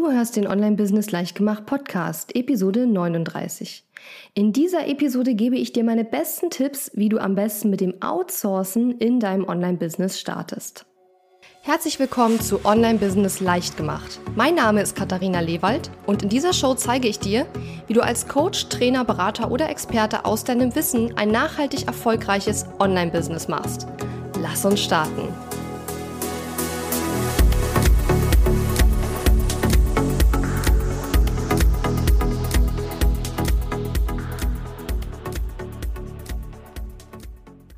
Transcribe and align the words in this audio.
Du 0.00 0.10
hörst 0.10 0.36
den 0.36 0.46
Online-Business 0.46 1.10
Leichtgemacht 1.10 1.66
Podcast, 1.66 2.34
Episode 2.34 2.86
39. 2.86 3.84
In 4.32 4.54
dieser 4.54 4.88
Episode 4.88 5.34
gebe 5.34 5.56
ich 5.56 5.74
dir 5.74 5.84
meine 5.84 6.06
besten 6.06 6.48
Tipps, 6.48 6.90
wie 6.94 7.10
du 7.10 7.18
am 7.18 7.34
besten 7.34 7.68
mit 7.68 7.82
dem 7.82 8.00
Outsourcen 8.00 8.92
in 8.92 9.20
deinem 9.20 9.46
Online-Business 9.46 10.18
startest. 10.18 10.86
Herzlich 11.60 11.98
willkommen 11.98 12.40
zu 12.40 12.64
Online-Business 12.64 13.40
Leichtgemacht. 13.40 14.20
Mein 14.36 14.54
Name 14.54 14.80
ist 14.80 14.96
Katharina 14.96 15.40
Lewald 15.40 15.90
und 16.06 16.22
in 16.22 16.30
dieser 16.30 16.54
Show 16.54 16.72
zeige 16.72 17.06
ich 17.06 17.18
dir, 17.18 17.46
wie 17.86 17.92
du 17.92 18.00
als 18.00 18.26
Coach, 18.26 18.70
Trainer, 18.70 19.04
Berater 19.04 19.50
oder 19.50 19.68
Experte 19.68 20.24
aus 20.24 20.44
deinem 20.44 20.74
Wissen 20.74 21.14
ein 21.18 21.30
nachhaltig 21.30 21.86
erfolgreiches 21.86 22.64
Online-Business 22.78 23.48
machst. 23.48 23.86
Lass 24.40 24.64
uns 24.64 24.82
starten. 24.82 25.28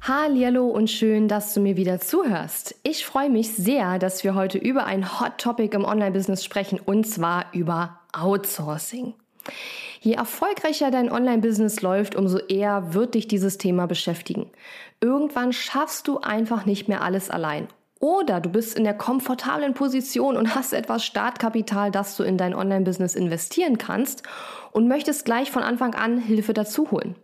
Hallo 0.04 0.66
und 0.66 0.90
schön, 0.90 1.28
dass 1.28 1.54
du 1.54 1.60
mir 1.60 1.76
wieder 1.76 2.00
zuhörst. 2.00 2.74
Ich 2.82 3.06
freue 3.06 3.30
mich 3.30 3.54
sehr, 3.54 4.00
dass 4.00 4.24
wir 4.24 4.34
heute 4.34 4.58
über 4.58 4.84
ein 4.84 5.20
Hot 5.20 5.38
Topic 5.38 5.76
im 5.76 5.84
Online-Business 5.84 6.42
sprechen 6.42 6.80
und 6.84 7.06
zwar 7.06 7.44
über 7.52 8.00
Outsourcing. 8.12 9.14
Je 10.00 10.14
erfolgreicher 10.14 10.90
dein 10.90 11.08
Online-Business 11.08 11.82
läuft, 11.82 12.16
umso 12.16 12.38
eher 12.38 12.94
wird 12.94 13.14
dich 13.14 13.28
dieses 13.28 13.58
Thema 13.58 13.86
beschäftigen. 13.86 14.50
Irgendwann 15.00 15.52
schaffst 15.52 16.08
du 16.08 16.18
einfach 16.18 16.66
nicht 16.66 16.88
mehr 16.88 17.02
alles 17.02 17.30
allein. 17.30 17.68
Oder 18.00 18.40
du 18.40 18.48
bist 18.48 18.76
in 18.76 18.82
der 18.82 18.94
komfortablen 18.94 19.74
Position 19.74 20.36
und 20.36 20.56
hast 20.56 20.72
etwas 20.72 21.04
Startkapital, 21.04 21.92
das 21.92 22.16
du 22.16 22.24
in 22.24 22.36
dein 22.36 22.56
Online-Business 22.56 23.14
investieren 23.14 23.78
kannst 23.78 24.24
und 24.72 24.88
möchtest 24.88 25.24
gleich 25.24 25.52
von 25.52 25.62
Anfang 25.62 25.94
an 25.94 26.18
Hilfe 26.18 26.54
dazu 26.54 26.90
holen. 26.90 27.14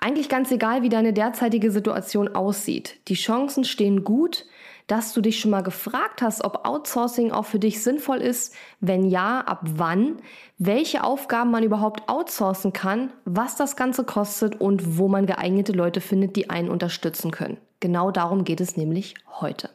Eigentlich 0.00 0.30
ganz 0.30 0.50
egal, 0.50 0.82
wie 0.82 0.88
deine 0.88 1.12
derzeitige 1.12 1.70
Situation 1.70 2.34
aussieht. 2.34 2.96
Die 3.08 3.14
Chancen 3.14 3.64
stehen 3.64 4.02
gut, 4.02 4.46
dass 4.86 5.12
du 5.12 5.20
dich 5.20 5.38
schon 5.38 5.50
mal 5.50 5.62
gefragt 5.62 6.22
hast, 6.22 6.42
ob 6.42 6.66
Outsourcing 6.66 7.30
auch 7.30 7.44
für 7.44 7.58
dich 7.58 7.82
sinnvoll 7.82 8.16
ist. 8.18 8.54
Wenn 8.80 9.04
ja, 9.04 9.40
ab 9.40 9.60
wann? 9.62 10.16
Welche 10.58 11.04
Aufgaben 11.04 11.50
man 11.50 11.62
überhaupt 11.62 12.08
outsourcen 12.08 12.72
kann, 12.72 13.12
was 13.26 13.56
das 13.56 13.76
Ganze 13.76 14.04
kostet 14.04 14.58
und 14.60 14.98
wo 14.98 15.06
man 15.06 15.26
geeignete 15.26 15.72
Leute 15.72 16.00
findet, 16.00 16.34
die 16.34 16.48
einen 16.48 16.70
unterstützen 16.70 17.30
können. 17.30 17.58
Genau 17.78 18.10
darum 18.10 18.44
geht 18.44 18.60
es 18.60 18.76
nämlich 18.76 19.14
heute. 19.40 19.70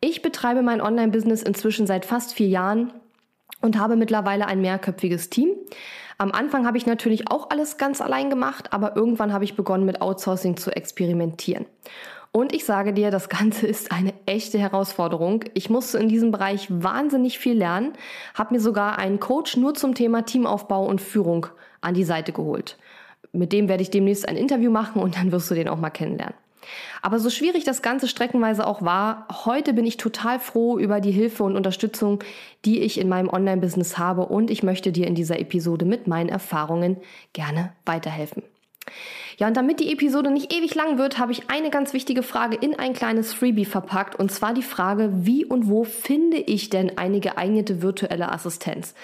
Ich 0.00 0.22
betreibe 0.22 0.62
mein 0.62 0.80
Online-Business 0.80 1.42
inzwischen 1.42 1.86
seit 1.86 2.04
fast 2.04 2.34
vier 2.34 2.48
Jahren 2.48 2.92
und 3.62 3.78
habe 3.78 3.96
mittlerweile 3.96 4.46
ein 4.46 4.60
mehrköpfiges 4.60 5.30
Team. 5.30 5.50
Am 6.20 6.32
Anfang 6.32 6.66
habe 6.66 6.76
ich 6.76 6.84
natürlich 6.84 7.30
auch 7.30 7.50
alles 7.50 7.76
ganz 7.76 8.00
allein 8.00 8.28
gemacht, 8.28 8.72
aber 8.72 8.96
irgendwann 8.96 9.32
habe 9.32 9.44
ich 9.44 9.54
begonnen 9.54 9.84
mit 9.84 10.02
Outsourcing 10.02 10.56
zu 10.56 10.74
experimentieren. 10.74 11.64
Und 12.32 12.52
ich 12.52 12.64
sage 12.64 12.92
dir, 12.92 13.12
das 13.12 13.28
Ganze 13.28 13.68
ist 13.68 13.92
eine 13.92 14.12
echte 14.26 14.58
Herausforderung. 14.58 15.44
Ich 15.54 15.70
musste 15.70 15.98
in 15.98 16.08
diesem 16.08 16.32
Bereich 16.32 16.66
wahnsinnig 16.70 17.38
viel 17.38 17.56
lernen, 17.56 17.92
habe 18.34 18.54
mir 18.54 18.60
sogar 18.60 18.98
einen 18.98 19.20
Coach 19.20 19.56
nur 19.56 19.74
zum 19.74 19.94
Thema 19.94 20.22
Teamaufbau 20.22 20.84
und 20.86 21.00
Führung 21.00 21.46
an 21.80 21.94
die 21.94 22.04
Seite 22.04 22.32
geholt. 22.32 22.78
Mit 23.30 23.52
dem 23.52 23.68
werde 23.68 23.84
ich 23.84 23.90
demnächst 23.90 24.28
ein 24.28 24.36
Interview 24.36 24.72
machen 24.72 25.00
und 25.00 25.16
dann 25.16 25.30
wirst 25.30 25.48
du 25.52 25.54
den 25.54 25.68
auch 25.68 25.78
mal 25.78 25.90
kennenlernen. 25.90 26.34
Aber 27.02 27.18
so 27.18 27.30
schwierig 27.30 27.64
das 27.64 27.82
Ganze 27.82 28.08
streckenweise 28.08 28.66
auch 28.66 28.82
war, 28.82 29.26
heute 29.44 29.72
bin 29.72 29.86
ich 29.86 29.96
total 29.96 30.40
froh 30.40 30.78
über 30.78 31.00
die 31.00 31.10
Hilfe 31.10 31.44
und 31.44 31.56
Unterstützung, 31.56 32.22
die 32.64 32.80
ich 32.80 32.98
in 32.98 33.08
meinem 33.08 33.28
Online-Business 33.28 33.98
habe 33.98 34.26
und 34.26 34.50
ich 34.50 34.62
möchte 34.62 34.92
dir 34.92 35.06
in 35.06 35.14
dieser 35.14 35.38
Episode 35.38 35.84
mit 35.84 36.06
meinen 36.06 36.28
Erfahrungen 36.28 36.98
gerne 37.32 37.72
weiterhelfen. 37.84 38.42
Ja, 39.38 39.46
und 39.46 39.56
damit 39.56 39.78
die 39.78 39.92
Episode 39.92 40.32
nicht 40.32 40.52
ewig 40.52 40.74
lang 40.74 40.98
wird, 40.98 41.20
habe 41.20 41.30
ich 41.30 41.48
eine 41.48 41.70
ganz 41.70 41.92
wichtige 41.92 42.24
Frage 42.24 42.56
in 42.56 42.76
ein 42.76 42.92
kleines 42.92 43.32
Freebie 43.32 43.66
verpackt. 43.66 44.16
Und 44.16 44.32
zwar 44.32 44.52
die 44.52 44.64
Frage, 44.64 45.10
wie 45.12 45.44
und 45.44 45.68
wo 45.68 45.84
finde 45.84 46.38
ich 46.38 46.70
denn 46.70 46.98
eine 46.98 47.20
geeignete 47.20 47.80
virtuelle 47.80 48.32
Assistenz? 48.32 48.94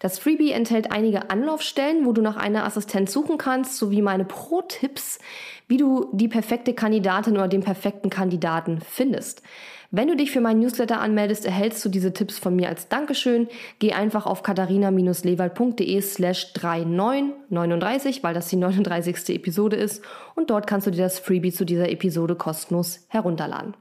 Das 0.00 0.18
Freebie 0.18 0.50
enthält 0.50 0.90
einige 0.90 1.30
Anlaufstellen, 1.30 2.04
wo 2.04 2.12
du 2.12 2.22
nach 2.22 2.36
einer 2.36 2.64
Assistenz 2.64 3.12
suchen 3.12 3.38
kannst, 3.38 3.76
sowie 3.76 4.02
meine 4.02 4.24
Pro-Tipps, 4.24 5.20
wie 5.68 5.76
du 5.76 6.08
die 6.10 6.28
perfekte 6.28 6.74
Kandidatin 6.74 7.34
oder 7.34 7.46
den 7.46 7.62
perfekten 7.62 8.10
Kandidaten 8.10 8.80
findest. 8.80 9.42
Wenn 9.96 10.08
du 10.08 10.16
dich 10.16 10.32
für 10.32 10.40
meinen 10.40 10.58
Newsletter 10.58 11.00
anmeldest, 11.00 11.46
erhältst 11.46 11.84
du 11.84 11.88
diese 11.88 12.12
Tipps 12.12 12.36
von 12.36 12.56
mir 12.56 12.68
als 12.68 12.88
Dankeschön. 12.88 13.46
Geh 13.78 13.92
einfach 13.92 14.26
auf 14.26 14.42
katharina-lewald.de 14.42 16.00
slash 16.00 16.52
3939, 16.54 18.24
weil 18.24 18.34
das 18.34 18.48
die 18.48 18.56
39. 18.56 19.28
Episode 19.28 19.76
ist 19.76 20.02
und 20.34 20.50
dort 20.50 20.66
kannst 20.66 20.88
du 20.88 20.90
dir 20.90 21.04
das 21.04 21.20
Freebie 21.20 21.52
zu 21.52 21.64
dieser 21.64 21.88
Episode 21.90 22.34
kostenlos 22.34 23.06
herunterladen. 23.06 23.76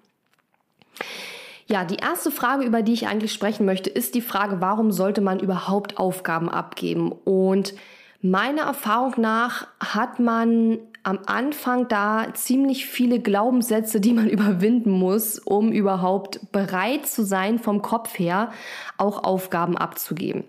Ja, 1.66 1.84
die 1.84 1.96
erste 1.96 2.30
Frage, 2.30 2.63
über 2.63 2.84
die 2.84 2.94
ich 2.94 3.07
eigentlich 3.07 3.34
sprechen 3.34 3.66
möchte, 3.66 3.90
ist 3.90 4.13
die 4.13 4.22
Frage, 4.22 4.62
warum 4.62 4.91
sollte 4.91 5.22
man 5.22 5.40
überhaupt 5.40 5.97
Aufgaben 5.97 6.47
abgeben? 6.47 7.12
Und 7.12 7.74
meiner 8.23 8.63
Erfahrung 8.63 9.13
nach 9.17 9.67
hat 9.79 10.19
man 10.19 10.79
am 11.03 11.19
Anfang 11.25 11.89
da 11.89 12.28
ziemlich 12.34 12.88
viele 12.88 13.19
Glaubenssätze, 13.19 14.00
die 14.00 14.13
man 14.13 14.29
überwinden 14.29 14.91
muss, 14.91 15.38
um 15.38 15.72
überhaupt 15.72 16.51
bereit 16.51 17.06
zu 17.06 17.23
sein, 17.23 17.59
vom 17.59 17.81
Kopf 17.81 18.17
her 18.17 18.51
auch 18.97 19.23
Aufgaben 19.23 19.78
abzugeben. 19.78 20.45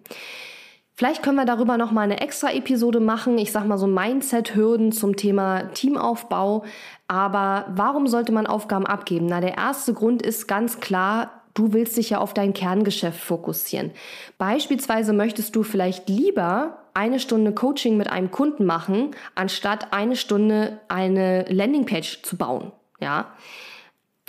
Vielleicht 0.96 1.24
können 1.24 1.36
wir 1.36 1.44
darüber 1.44 1.76
noch 1.76 1.90
mal 1.90 2.02
eine 2.02 2.20
extra 2.20 2.52
Episode 2.52 3.00
machen. 3.00 3.36
Ich 3.36 3.50
sag 3.50 3.66
mal 3.66 3.78
so 3.78 3.88
Mindset-Hürden 3.88 4.92
zum 4.92 5.16
Thema 5.16 5.64
Teamaufbau. 5.74 6.64
Aber 7.08 7.66
warum 7.74 8.06
sollte 8.06 8.30
man 8.30 8.46
Aufgaben 8.46 8.86
abgeben? 8.86 9.26
Na, 9.26 9.40
der 9.40 9.56
erste 9.56 9.92
Grund 9.92 10.22
ist 10.22 10.46
ganz 10.46 10.78
klar, 10.78 11.42
du 11.54 11.72
willst 11.72 11.96
dich 11.96 12.10
ja 12.10 12.18
auf 12.18 12.32
dein 12.32 12.52
Kerngeschäft 12.52 13.18
fokussieren. 13.18 13.90
Beispielsweise 14.38 15.12
möchtest 15.12 15.56
du 15.56 15.64
vielleicht 15.64 16.08
lieber 16.08 16.83
eine 16.94 17.20
Stunde 17.20 17.52
Coaching 17.52 17.96
mit 17.96 18.08
einem 18.08 18.30
Kunden 18.30 18.64
machen, 18.64 19.10
anstatt 19.34 19.92
eine 19.92 20.16
Stunde 20.16 20.80
eine 20.88 21.44
Landingpage 21.48 22.22
zu 22.22 22.36
bauen. 22.36 22.72
Ja. 23.00 23.32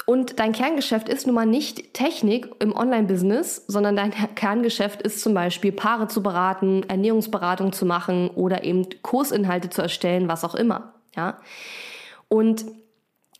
Und 0.05 0.39
dein 0.39 0.51
Kerngeschäft 0.51 1.09
ist 1.09 1.25
nun 1.25 1.35
mal 1.35 1.45
nicht 1.45 1.93
Technik 1.93 2.49
im 2.59 2.75
Online-Business, 2.75 3.65
sondern 3.67 3.95
dein 3.95 4.11
Kerngeschäft 4.35 5.01
ist 5.01 5.21
zum 5.21 5.33
Beispiel 5.33 5.71
Paare 5.71 6.07
zu 6.07 6.21
beraten, 6.21 6.83
Ernährungsberatung 6.87 7.71
zu 7.71 7.85
machen 7.85 8.29
oder 8.29 8.63
eben 8.63 8.87
Kursinhalte 9.01 9.69
zu 9.69 9.81
erstellen, 9.81 10.27
was 10.27 10.43
auch 10.43 10.55
immer. 10.55 10.93
Ja. 11.15 11.39
Und 12.27 12.65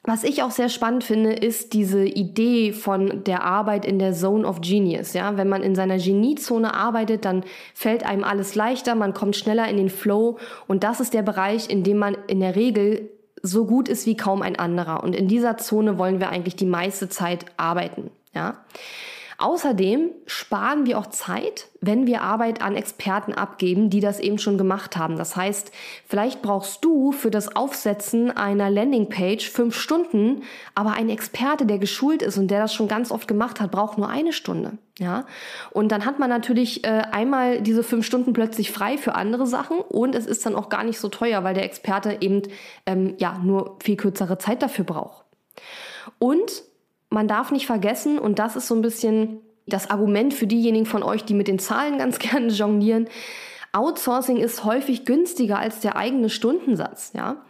was 0.08 0.24
ich 0.24 0.44
auch 0.44 0.52
sehr 0.52 0.70
spannend 0.70 1.04
finde, 1.04 1.34
ist 1.34 1.74
diese 1.74 2.06
Idee 2.06 2.74
von 2.74 3.24
der 3.24 3.44
Arbeit 3.44 3.86
in 3.86 3.98
der 3.98 4.14
Zone 4.14 4.48
of 4.48 4.62
Genius. 4.62 5.14
Ja, 5.14 5.36
wenn 5.36 5.50
man 5.50 5.64
in 5.64 5.74
seiner 5.74 5.98
Geniezone 5.98 6.76
arbeitet, 6.76 7.26
dann 7.26 7.44
fällt 7.74 8.06
einem 8.06 8.24
alles 8.24 8.54
leichter, 8.54 8.94
man 8.94 9.16
kommt 9.16 9.36
schneller 9.36 9.68
in 9.68 9.78
den 9.78 9.90
Flow 9.90 10.38
und 10.68 10.84
das 10.84 11.00
ist 11.00 11.16
der 11.16 11.24
Bereich, 11.24 11.70
in 11.70 11.84
dem 11.84 11.98
man 11.98 12.16
in 12.28 12.40
der 12.40 12.56
Regel 12.56 13.10
so 13.42 13.66
gut 13.66 13.90
ist 13.90 14.06
wie 14.06 14.16
kaum 14.16 14.42
ein 14.42 14.58
anderer. 14.58 15.04
Und 15.04 15.16
in 15.16 15.28
dieser 15.28 15.58
Zone 15.58 15.98
wollen 15.98 16.20
wir 16.20 16.30
eigentlich 16.30 16.56
die 16.56 16.66
meiste 16.66 17.10
Zeit 17.10 17.46
arbeiten. 17.58 18.12
Ja. 18.34 18.64
Außerdem 19.38 20.12
sparen 20.28 20.86
wir 20.86 20.98
auch 20.98 21.08
Zeit, 21.08 21.68
wenn 21.82 22.08
wir 22.08 22.22
Arbeit 22.22 22.62
an 22.62 22.76
Experten 22.76 23.34
abgeben, 23.34 23.90
die 23.90 24.00
das 24.00 24.20
eben 24.20 24.38
schon 24.38 24.58
gemacht 24.58 24.96
haben. 24.96 25.18
Das 25.18 25.36
heißt, 25.36 25.72
vielleicht 26.08 26.42
brauchst 26.42 26.86
du 26.86 27.12
für 27.12 27.32
das 27.32 27.56
Aufsetzen 27.56 28.32
einer 28.32 28.70
Landingpage 28.70 29.50
fünf 29.50 29.76
Stunden, 29.76 30.44
aber 30.74 30.94
ein 30.94 31.10
Experte, 31.10 31.66
der 31.66 31.80
geschult 31.80 32.22
ist 32.22 32.38
und 32.38 32.50
der 32.50 32.62
das 32.62 32.74
schon 32.74 32.88
ganz 32.88 33.12
oft 33.12 33.28
gemacht 33.28 33.60
hat, 33.60 33.72
braucht 33.72 33.98
nur 33.98 34.10
eine 34.10 34.32
Stunde. 34.32 34.78
Ja, 34.98 35.26
und 35.72 35.92
dann 35.92 36.06
hat 36.06 36.20
man 36.20 36.30
natürlich 36.30 36.86
äh, 36.86 37.04
einmal 37.12 37.62
diese 37.62 37.84
fünf 37.84 38.06
Stunden 38.06 38.32
plötzlich 38.32 38.72
frei 38.72 38.98
für 38.98 39.16
andere 39.16 39.46
Sachen 39.46 39.80
und 39.80 40.16
es 40.16 40.26
ist 40.26 40.46
dann 40.46 40.56
auch 40.56 40.70
gar 40.70 40.86
nicht 40.86 41.00
so 41.00 41.10
teuer, 41.10 41.44
weil 41.44 41.54
der 41.54 41.66
Experte 41.66 42.20
eben 42.22 42.44
ähm, 42.86 43.16
ja 43.18 43.38
nur 43.44 43.76
viel 43.84 43.98
kürzere 43.98 44.38
Zeit 44.38 44.62
dafür 44.62 44.86
braucht. 44.86 45.26
Und 46.18 46.64
man 47.16 47.30
darf 47.30 47.52
nicht 47.52 47.66
vergessen, 47.66 48.20
und 48.20 48.40
das 48.40 48.58
ist 48.58 48.68
so 48.68 48.76
ein 48.76 48.82
bisschen 48.82 49.40
das 49.66 49.90
Argument 49.90 50.34
für 50.34 50.48
diejenigen 50.48 50.86
von 50.86 51.02
euch, 51.02 51.24
die 51.24 51.34
mit 51.34 51.48
den 51.48 51.60
Zahlen 51.60 51.98
ganz 52.04 52.20
gerne 52.20 52.50
jonglieren, 52.50 53.08
Outsourcing 53.72 54.38
ist 54.38 54.64
häufig 54.64 55.04
günstiger 55.04 55.60
als 55.60 55.82
der 55.82 55.98
eigene 55.98 56.30
Stundensatz, 56.30 57.12
ja. 57.14 57.44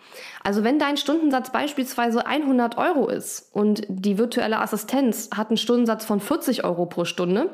Also 0.44 0.64
wenn 0.64 0.80
dein 0.80 0.98
Stundensatz 0.98 1.52
beispielsweise 1.52 2.26
100 2.26 2.78
Euro 2.80 3.08
ist 3.10 3.54
und 3.54 3.84
die 3.88 4.18
virtuelle 4.18 4.60
Assistenz 4.60 5.30
hat 5.36 5.50
einen 5.50 5.58
Stundensatz 5.58 6.04
von 6.06 6.20
40 6.20 6.64
Euro 6.64 6.88
pro 6.88 7.06
Stunde 7.06 7.52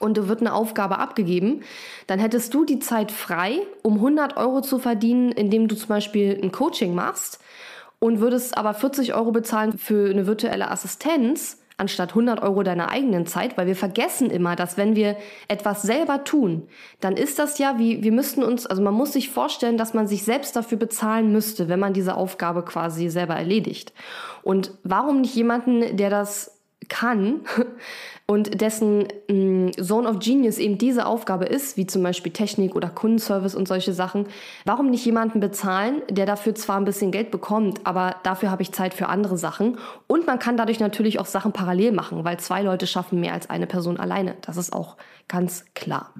und 0.00 0.18
du 0.18 0.28
wird 0.28 0.40
eine 0.40 0.52
Aufgabe 0.52 0.98
abgegeben, 0.98 1.62
dann 2.06 2.18
hättest 2.18 2.52
du 2.52 2.66
die 2.66 2.78
Zeit 2.78 3.10
frei, 3.10 3.60
um 3.82 3.94
100 3.94 4.36
Euro 4.36 4.60
zu 4.60 4.78
verdienen, 4.78 5.32
indem 5.32 5.66
du 5.66 5.74
zum 5.74 5.88
Beispiel 5.88 6.38
ein 6.42 6.52
Coaching 6.52 6.94
machst 6.94 7.40
und 8.00 8.20
würdest 8.20 8.56
aber 8.56 8.74
40 8.74 9.14
Euro 9.14 9.32
bezahlen 9.32 9.78
für 9.78 10.10
eine 10.10 10.26
virtuelle 10.26 10.70
Assistenz, 10.70 11.58
anstatt 11.78 12.10
100 12.10 12.42
Euro 12.42 12.64
deiner 12.64 12.90
eigenen 12.90 13.26
Zeit, 13.26 13.56
weil 13.56 13.68
wir 13.68 13.76
vergessen 13.76 14.30
immer, 14.30 14.56
dass 14.56 14.76
wenn 14.76 14.96
wir 14.96 15.16
etwas 15.46 15.82
selber 15.82 16.24
tun, 16.24 16.68
dann 17.00 17.16
ist 17.16 17.38
das 17.38 17.58
ja 17.58 17.78
wie, 17.78 18.02
wir 18.02 18.12
müssten 18.12 18.42
uns, 18.42 18.66
also 18.66 18.82
man 18.82 18.94
muss 18.94 19.12
sich 19.12 19.30
vorstellen, 19.30 19.78
dass 19.78 19.94
man 19.94 20.08
sich 20.08 20.24
selbst 20.24 20.56
dafür 20.56 20.76
bezahlen 20.76 21.32
müsste, 21.32 21.68
wenn 21.68 21.78
man 21.78 21.92
diese 21.92 22.16
Aufgabe 22.16 22.64
quasi 22.64 23.08
selber 23.08 23.36
erledigt. 23.36 23.92
Und 24.42 24.72
warum 24.82 25.20
nicht 25.20 25.36
jemanden, 25.36 25.96
der 25.96 26.10
das 26.10 26.57
kann 26.88 27.40
und 28.26 28.60
dessen 28.60 29.08
mh, 29.28 29.34
mm, 29.34 29.72
Zone 29.82 30.08
of 30.08 30.18
Genius 30.18 30.58
eben 30.58 30.78
diese 30.78 31.06
Aufgabe 31.06 31.44
ist, 31.44 31.76
wie 31.76 31.86
zum 31.86 32.02
Beispiel 32.02 32.32
Technik 32.32 32.74
oder 32.74 32.88
Kundenservice 32.88 33.54
und 33.54 33.68
solche 33.68 33.92
Sachen, 33.92 34.26
warum 34.64 34.90
nicht 34.90 35.04
jemanden 35.04 35.40
bezahlen, 35.40 36.02
der 36.10 36.26
dafür 36.26 36.54
zwar 36.54 36.76
ein 36.76 36.84
bisschen 36.84 37.10
Geld 37.10 37.30
bekommt, 37.30 37.80
aber 37.84 38.16
dafür 38.22 38.50
habe 38.50 38.62
ich 38.62 38.72
Zeit 38.72 38.94
für 38.94 39.08
andere 39.08 39.38
Sachen 39.38 39.78
und 40.06 40.26
man 40.26 40.38
kann 40.38 40.56
dadurch 40.56 40.80
natürlich 40.80 41.18
auch 41.20 41.26
Sachen 41.26 41.52
parallel 41.52 41.92
machen, 41.92 42.24
weil 42.24 42.38
zwei 42.38 42.62
Leute 42.62 42.86
schaffen 42.86 43.20
mehr 43.20 43.32
als 43.32 43.50
eine 43.50 43.66
Person 43.66 43.98
alleine. 43.98 44.36
Das 44.42 44.56
ist 44.56 44.72
auch 44.72 44.96
ganz 45.28 45.64
klar. 45.74 46.12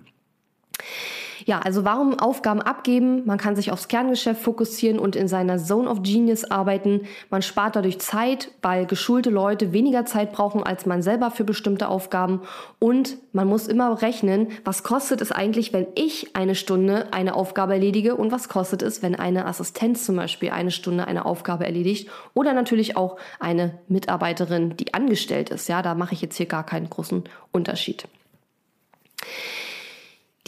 Ja, 1.49 1.61
also 1.61 1.87
warum 1.87 2.19
Aufgaben 2.19 2.61
abgeben? 2.61 3.25
Man 3.25 3.39
kann 3.39 3.57
sich 3.57 3.73
aufs 3.73 3.89
Kerngeschäft 3.89 4.43
fokussieren 4.43 4.99
und 4.99 5.17
in 5.17 5.29
seiner 5.29 5.57
Zone 5.57 5.89
of 5.89 6.03
Genius 6.03 6.45
arbeiten. 6.45 7.07
Man 7.31 7.41
spart 7.41 7.75
dadurch 7.75 8.01
Zeit, 8.01 8.51
weil 8.61 8.85
geschulte 8.85 9.31
Leute 9.31 9.73
weniger 9.73 10.05
Zeit 10.05 10.33
brauchen 10.33 10.63
als 10.63 10.85
man 10.85 11.01
selber 11.01 11.31
für 11.31 11.45
bestimmte 11.45 11.89
Aufgaben. 11.89 12.43
Und 12.79 13.17
man 13.33 13.49
muss 13.49 13.67
immer 13.67 14.03
rechnen, 14.03 14.49
was 14.67 14.83
kostet 14.83 15.23
es 15.23 15.33
eigentlich, 15.33 15.73
wenn 15.73 15.87
ich 15.95 16.37
eine 16.37 16.55
Stunde 16.55 17.15
eine 17.15 17.35
Aufgabe 17.35 17.73
erledige 17.73 18.17
und 18.17 18.31
was 18.31 18.51
kostet 18.51 18.83
es, 18.83 19.03
wenn 19.03 19.15
eine 19.15 19.47
Assistenz 19.47 20.05
zum 20.05 20.17
Beispiel 20.17 20.51
eine 20.51 20.71
Stunde 20.71 21.07
eine 21.07 21.25
Aufgabe 21.25 21.65
erledigt 21.65 22.11
oder 22.35 22.53
natürlich 22.53 22.99
auch 22.99 23.17
eine 23.41 23.79
Mitarbeiterin, 23.89 24.77
die 24.77 24.93
angestellt 24.93 25.49
ist. 25.49 25.67
Ja, 25.67 25.81
da 25.81 25.95
mache 25.95 26.13
ich 26.13 26.21
jetzt 26.21 26.37
hier 26.37 26.45
gar 26.45 26.67
keinen 26.67 26.91
großen 26.91 27.25
Unterschied. 27.53 28.07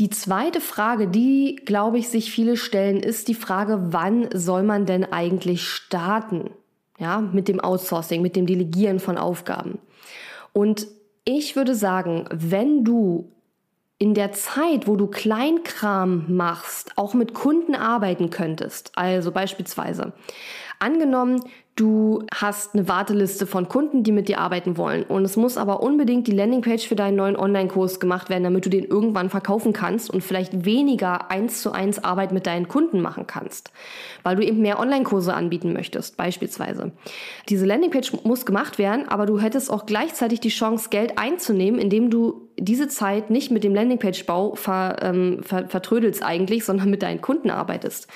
Die 0.01 0.09
zweite 0.09 0.63
Frage, 0.63 1.09
die, 1.09 1.61
glaube 1.67 1.99
ich, 1.99 2.09
sich 2.09 2.33
viele 2.33 2.57
stellen, 2.57 3.01
ist 3.01 3.29
die 3.29 3.35
Frage, 3.35 3.93
wann 3.93 4.31
soll 4.33 4.63
man 4.63 4.87
denn 4.87 5.05
eigentlich 5.05 5.69
starten? 5.69 6.49
Ja, 6.99 7.21
mit 7.21 7.49
dem 7.49 7.61
Outsourcing, 7.61 8.23
mit 8.23 8.35
dem 8.35 8.47
Delegieren 8.47 8.99
von 8.99 9.19
Aufgaben. 9.19 9.79
Und 10.55 10.87
ich 11.25 11.55
würde 11.55 11.75
sagen, 11.75 12.25
wenn 12.33 12.83
du 12.83 13.31
in 13.99 14.15
der 14.15 14.33
Zeit, 14.33 14.87
wo 14.87 14.97
du 14.97 15.07
Kleinkram 15.07 16.35
machst, 16.35 16.97
auch 16.97 17.13
mit 17.13 17.35
Kunden 17.35 17.75
arbeiten 17.75 18.31
könntest, 18.31 18.93
also 18.97 19.33
beispielsweise 19.33 20.15
angenommen, 20.79 21.45
Du 21.81 22.27
hast 22.35 22.75
eine 22.75 22.89
Warteliste 22.89 23.47
von 23.47 23.67
Kunden, 23.67 24.03
die 24.03 24.13
mit 24.13 24.29
dir 24.29 24.39
arbeiten 24.39 24.77
wollen. 24.77 25.03
Und 25.03 25.25
es 25.25 25.39
muss 25.39 25.57
aber 25.57 25.83
unbedingt 25.83 26.27
die 26.27 26.33
Landingpage 26.33 26.87
für 26.87 26.95
deinen 26.95 27.17
neuen 27.17 27.37
Online-Kurs 27.37 28.01
gemacht 28.01 28.29
werden, 28.29 28.45
damit 28.45 28.67
du 28.67 28.69
den 28.69 28.85
irgendwann 28.85 29.31
verkaufen 29.31 29.73
kannst 29.73 30.11
und 30.11 30.23
vielleicht 30.23 30.67
weniger 30.67 31.31
eins 31.31 31.63
zu 31.63 31.73
eins 31.73 32.05
Arbeit 32.05 32.33
mit 32.33 32.47
deinen 32.47 32.69
Kunden 32.69 33.01
machen 33.01 33.27
kannst. 33.27 33.73
Weil 34.25 34.37
du 34.37 34.45
eben 34.45 34.61
mehr 34.61 34.79
Online-Kurse 34.79 35.33
anbieten 35.33 35.73
möchtest, 35.73 36.19
beispielsweise. 36.19 36.93
Diese 37.49 37.65
Landingpage 37.65 38.13
muss 38.25 38.45
gemacht 38.45 38.77
werden, 38.77 39.09
aber 39.09 39.25
du 39.25 39.41
hättest 39.41 39.71
auch 39.71 39.87
gleichzeitig 39.87 40.41
die 40.41 40.51
Chance, 40.51 40.91
Geld 40.91 41.17
einzunehmen, 41.17 41.81
indem 41.81 42.11
du 42.11 42.50
diese 42.59 42.89
Zeit 42.89 43.31
nicht 43.31 43.51
mit 43.51 43.65
dem 43.65 43.75
Landingpage-Bau 43.75 44.55
ver, 44.55 44.97
ähm, 45.03 45.43
ver, 45.43 45.69
vertrödelst 45.69 46.23
eigentlich, 46.23 46.65
sondern 46.65 46.91
mit 46.91 47.03
deinen 47.03 47.21
Kunden 47.21 47.51
arbeitest. 47.51 48.09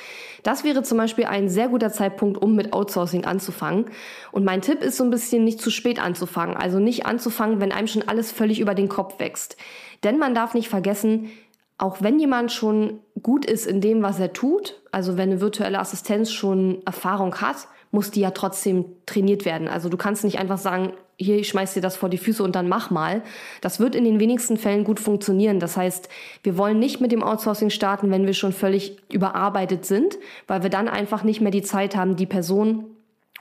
Das 0.43 0.65
wäre 0.65 0.83
zum 0.83 0.99
Beispiel 0.99 1.25
ein 1.25 1.49
sehr 1.49 1.69
guter 1.69 1.91
Zeitpunkt, 1.91 2.41
um 2.41 2.55
mit 2.55 2.73
Outsourcing 2.73 3.25
anzufangen. 3.25 3.87
Und 4.31 4.45
mein 4.45 4.61
Tipp 4.61 4.83
ist 4.83 4.99
so 4.99 5.05
ein 5.05 5.11
bisschen 5.11 5.45
nicht 5.45 5.61
zu 5.61 5.71
spät 5.71 5.99
anzufangen. 5.99 6.57
Also 6.57 6.79
nicht 6.79 7.07
anzufangen, 7.07 7.61
wenn 7.61 7.73
einem 7.73 7.87
schon 7.87 8.07
alles 8.07 8.31
völlig 8.31 8.61
über 8.61 8.75
den 8.75 8.89
Kopf 8.89 9.19
wächst. 9.19 9.57
Denn 10.03 10.19
man 10.19 10.35
darf 10.35 10.53
nicht 10.53 10.69
vergessen, 10.69 11.31
auch 11.79 12.03
wenn 12.03 12.19
jemand 12.19 12.53
schon 12.53 13.01
gut 13.23 13.47
ist 13.47 13.67
in 13.67 13.81
dem, 13.81 14.03
was 14.03 14.21
er 14.21 14.33
tut, 14.33 14.81
also 14.93 15.17
wenn 15.17 15.31
eine 15.31 15.41
virtuelle 15.41 15.79
Assistenz 15.79 16.31
schon 16.31 16.83
Erfahrung 16.85 17.41
hat, 17.41 17.67
muss 17.91 18.11
die 18.11 18.21
ja 18.21 18.31
trotzdem 18.31 18.85
trainiert 19.07 19.45
werden. 19.45 19.69
Also 19.69 19.89
du 19.89 19.97
kannst 19.97 20.25
nicht 20.25 20.39
einfach 20.39 20.59
sagen, 20.59 20.93
hier, 21.17 21.37
ich 21.37 21.49
schmeiß 21.49 21.75
dir 21.75 21.81
das 21.81 21.97
vor 21.97 22.09
die 22.09 22.19
Füße 22.19 22.43
und 22.43 22.57
dann 22.57 22.69
mach 22.69 22.91
mal. 22.91 23.23
Das 23.61 23.81
wird 23.81 23.95
in 23.95 24.05
den 24.05 24.21
wenigsten 24.21 24.57
Fällen 24.57 24.85
gut 24.85 25.01
funktionieren. 25.01 25.61
Das 25.61 25.77
heißt, 25.77 26.09
wir 26.43 26.59
wollen 26.59 26.79
nicht 26.79 27.01
mit 27.01 27.13
dem 27.13 27.23
Outsourcing 27.23 27.71
starten, 27.71 28.11
wenn 28.11 28.27
wir 28.27 28.35
schon 28.35 28.53
völlig 28.53 28.97
überarbeitet 29.13 29.85
sind, 29.87 30.19
weil 30.47 30.63
wir 30.63 30.71
dann 30.71 30.89
einfach 30.89 31.23
nicht 31.23 31.41
mehr 31.41 31.53
die 31.53 31.63
Zeit 31.63 31.97
haben, 31.97 32.17
die 32.17 32.27
Person 32.27 32.85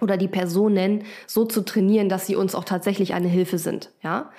oder 0.01 0.17
die 0.17 0.27
Personen 0.27 1.03
so 1.27 1.45
zu 1.45 1.61
trainieren, 1.61 2.09
dass 2.09 2.27
sie 2.27 2.35
uns 2.35 2.55
auch 2.55 2.63
tatsächlich 2.63 3.13
eine 3.13 3.27
Hilfe 3.27 3.57
sind, 3.57 3.91
ja. 4.01 4.29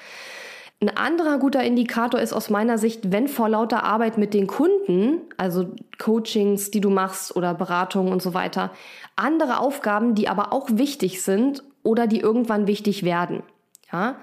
Ein 0.81 0.97
anderer 0.99 1.39
guter 1.39 1.63
Indikator 1.63 2.21
ist 2.21 2.35
aus 2.35 2.51
meiner 2.51 2.77
Sicht, 2.77 3.11
wenn 3.11 3.27
vor 3.27 3.49
lauter 3.49 3.85
Arbeit 3.85 4.19
mit 4.19 4.35
den 4.35 4.47
Kunden, 4.47 5.23
also 5.39 5.69
Coachings, 5.99 6.71
die 6.71 6.83
du 6.83 6.91
machst 6.91 7.35
oder 7.37 7.55
Beratungen 7.55 8.13
und 8.13 8.21
so 8.21 8.35
weiter, 8.35 8.71
andere 9.17 9.61
Aufgaben, 9.61 10.15
die 10.15 10.29
aber 10.29 10.53
auch 10.53 10.69
wichtig 10.73 11.23
sind 11.23 11.63
oder 11.85 12.09
die 12.09 12.19
irgendwann 12.19 12.67
wichtig 12.67 13.05
werden. 13.05 13.45
Ja? 13.93 14.17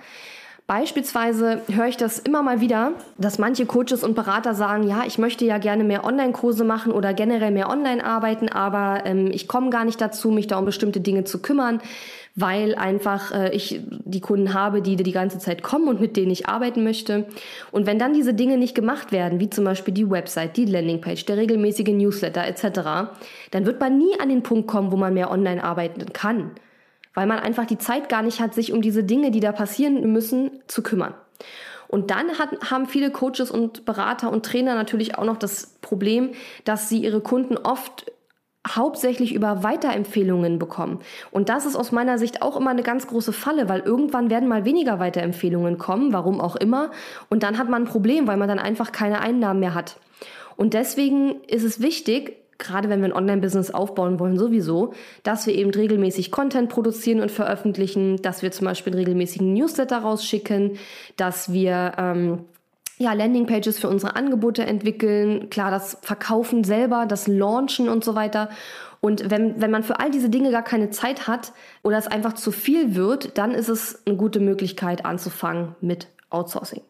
Beispielsweise 0.72 1.64
höre 1.68 1.88
ich 1.88 1.98
das 1.98 2.18
immer 2.18 2.44
mal 2.44 2.62
wieder, 2.62 2.94
dass 3.18 3.40
manche 3.40 3.66
Coaches 3.66 4.06
und 4.06 4.16
Berater 4.16 4.54
sagen, 4.54 4.88
ja, 4.88 5.04
ich 5.06 5.18
möchte 5.18 5.44
ja 5.44 5.58
gerne 5.58 5.84
mehr 5.84 6.06
Online-Kurse 6.06 6.64
machen 6.64 6.94
oder 6.94 7.14
generell 7.14 7.52
mehr 7.52 7.70
online 7.70 8.02
arbeiten, 8.02 8.48
aber 8.48 9.06
ähm, 9.06 9.32
ich 9.34 9.50
komme 9.50 9.70
gar 9.70 9.84
nicht 9.84 10.00
dazu, 10.00 10.32
mich 10.32 10.48
da 10.48 10.58
um 10.58 10.64
bestimmte 10.64 11.02
Dinge 11.02 11.26
zu 11.26 11.42
kümmern, 11.42 11.82
weil 12.36 12.76
einfach 12.76 13.34
äh, 13.34 13.54
ich 13.54 13.82
die 13.90 14.22
Kunden 14.22 14.54
habe, 14.54 14.82
die 14.82 14.96
die 14.96 15.12
ganze 15.12 15.40
Zeit 15.40 15.62
kommen 15.62 15.90
und 15.90 16.00
mit 16.00 16.16
denen 16.16 16.32
ich 16.32 16.48
arbeiten 16.48 16.86
möchte. 16.86 17.26
Und 17.72 17.86
wenn 17.86 18.00
dann 18.00 18.14
diese 18.14 18.34
Dinge 18.34 18.58
nicht 18.58 18.74
gemacht 18.74 19.12
werden, 19.12 19.42
wie 19.42 19.50
zum 19.50 19.66
Beispiel 19.66 19.94
die 19.94 20.10
Website, 20.10 20.56
die 20.56 20.64
Landingpage, 20.64 21.26
der 21.26 21.36
regelmäßige 21.36 21.90
Newsletter 21.90 22.48
etc., 22.48 23.12
dann 23.52 23.66
wird 23.66 23.82
man 23.82 23.98
nie 23.98 24.18
an 24.22 24.30
den 24.30 24.42
Punkt 24.42 24.68
kommen, 24.68 24.94
wo 24.94 24.96
man 24.96 25.14
mehr 25.14 25.32
online 25.32 25.62
arbeiten 25.62 26.14
kann 26.14 26.52
weil 27.14 27.28
man 27.28 27.40
einfach 27.40 27.66
die 27.66 27.78
Zeit 27.78 28.10
gar 28.10 28.22
nicht 28.22 28.40
hat, 28.40 28.54
sich 28.54 28.74
um 28.74 28.82
diese 28.82 29.04
Dinge, 29.04 29.32
die 29.32 29.40
da 29.40 29.52
passieren 29.52 30.12
müssen, 30.12 30.52
zu 30.68 30.82
kümmern. 30.82 31.14
Und 31.88 32.10
dann 32.10 32.40
hat, 32.40 32.72
haben 32.72 32.86
viele 32.86 33.12
Coaches 33.12 33.52
und 33.52 33.84
Berater 33.84 34.32
und 34.32 34.46
Trainer 34.46 34.76
natürlich 34.76 35.18
auch 35.18 35.26
noch 35.26 35.38
das 35.38 35.78
Problem, 35.82 36.32
dass 36.64 36.88
sie 36.88 37.04
ihre 37.04 37.20
Kunden 37.20 37.58
oft 37.58 38.06
hauptsächlich 38.68 39.34
über 39.34 39.64
Weiterempfehlungen 39.64 40.60
bekommen. 40.60 41.00
Und 41.32 41.50
das 41.50 41.66
ist 41.66 41.76
aus 41.76 41.92
meiner 41.92 42.18
Sicht 42.18 42.42
auch 42.42 42.56
immer 42.56 42.70
eine 42.70 42.84
ganz 42.84 43.08
große 43.08 43.34
Falle, 43.34 43.68
weil 43.68 43.82
irgendwann 43.82 44.30
werden 44.30 44.48
mal 44.48 44.66
weniger 44.66 45.00
Weiterempfehlungen 45.00 45.78
kommen, 45.78 46.14
warum 46.14 46.40
auch 46.40 46.56
immer. 46.56 46.92
Und 47.30 47.44
dann 47.44 47.58
hat 47.58 47.70
man 47.70 47.84
ein 47.84 47.88
Problem, 47.88 48.28
weil 48.28 48.38
man 48.38 48.48
dann 48.48 48.60
einfach 48.60 48.92
keine 48.92 49.20
Einnahmen 49.20 49.60
mehr 49.60 49.74
hat. 49.74 49.98
Und 50.58 50.74
deswegen 50.74 51.42
ist 51.48 51.64
es 51.64 51.82
wichtig, 51.82 52.38
gerade 52.62 52.90
wenn 52.90 53.02
wir 53.02 53.10
ein 53.10 53.14
Online-Business 53.14 53.72
aufbauen 53.72 54.20
wollen, 54.20 54.38
sowieso, 54.38 54.94
dass 55.24 55.46
wir 55.46 55.56
eben 55.56 55.72
regelmäßig 55.72 56.32
Content 56.32 56.70
produzieren 56.70 57.20
und 57.20 57.32
veröffentlichen, 57.32 58.22
dass 58.22 58.42
wir 58.42 58.52
zum 58.52 58.66
Beispiel 58.66 58.94
einen 58.94 59.00
regelmäßigen 59.00 59.54
Newsletter 59.54 59.98
rausschicken, 59.98 60.78
dass 61.18 61.52
wir 61.52 61.94
ähm, 61.98 62.46
ja, 62.98 63.14
Landingpages 63.14 63.80
für 63.80 63.90
unsere 63.90 64.16
Angebote 64.16 64.64
entwickeln, 64.64 65.50
klar, 65.50 65.72
das 65.72 65.98
Verkaufen 66.02 66.64
selber, 66.64 67.06
das 67.08 67.28
Launchen 67.28 67.90
und 67.90 68.04
so 68.04 68.16
weiter. 68.16 68.50
Und 69.02 69.32
wenn, 69.32 69.60
wenn 69.60 69.72
man 69.72 69.82
für 69.82 70.00
all 70.00 70.12
diese 70.12 70.30
Dinge 70.30 70.52
gar 70.52 70.64
keine 70.64 70.92
Zeit 70.92 71.28
hat 71.28 71.54
oder 71.82 71.98
es 71.98 72.08
einfach 72.08 72.34
zu 72.34 72.52
viel 72.52 72.96
wird, 72.96 73.38
dann 73.40 73.52
ist 73.52 73.70
es 73.70 74.04
eine 74.06 74.16
gute 74.16 74.40
Möglichkeit 74.40 75.04
anzufangen 75.06 75.76
mit 75.82 76.08
Outsourcing. 76.30 76.84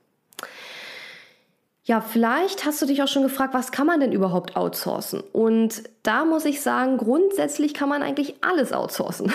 Ja, 1.84 2.00
vielleicht 2.00 2.66
hast 2.66 2.82
du 2.82 2.86
dich 2.86 3.02
auch 3.02 3.08
schon 3.08 3.24
gefragt, 3.24 3.56
was 3.56 3.72
kann 3.72 3.88
man 3.88 4.00
denn 4.00 4.12
überhaupt 4.12 4.56
outsourcen? 4.56 5.22
Und 5.34 5.84
da 6.04 6.26
muss 6.26 6.46
ich 6.46 6.62
sagen, 6.62 6.98
grundsätzlich 6.98 7.74
kann 7.74 7.90
man 7.90 8.04
eigentlich 8.04 8.36
alles 8.42 8.72
outsourcen. 8.72 9.32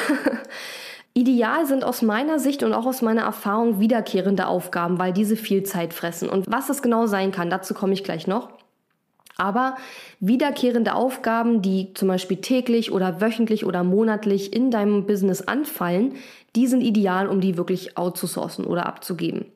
Ideal 1.12 1.66
sind 1.66 1.82
aus 1.82 2.02
meiner 2.02 2.38
Sicht 2.38 2.62
und 2.62 2.72
auch 2.72 2.86
aus 2.86 3.02
meiner 3.02 3.22
Erfahrung 3.22 3.80
wiederkehrende 3.80 4.46
Aufgaben, 4.46 4.98
weil 4.98 5.12
diese 5.12 5.34
viel 5.34 5.64
Zeit 5.64 5.92
fressen. 5.92 6.28
Und 6.28 6.44
was 6.46 6.68
das 6.68 6.82
genau 6.82 7.06
sein 7.06 7.32
kann, 7.32 7.50
dazu 7.50 7.74
komme 7.74 7.94
ich 7.94 8.04
gleich 8.04 8.26
noch. 8.26 8.50
Aber 9.38 9.76
wiederkehrende 10.20 10.94
Aufgaben, 10.94 11.62
die 11.62 11.92
zum 11.94 12.08
Beispiel 12.08 12.38
täglich 12.38 12.92
oder 12.92 13.20
wöchentlich 13.20 13.66
oder 13.66 13.82
monatlich 13.82 14.52
in 14.52 14.70
deinem 14.70 15.06
Business 15.06 15.42
anfallen, 15.42 16.14
die 16.54 16.66
sind 16.66 16.80
ideal, 16.80 17.28
um 17.28 17.40
die 17.40 17.56
wirklich 17.56 17.98
outzusourcen 17.98 18.64
oder 18.64 18.86
abzugeben. 18.86 19.46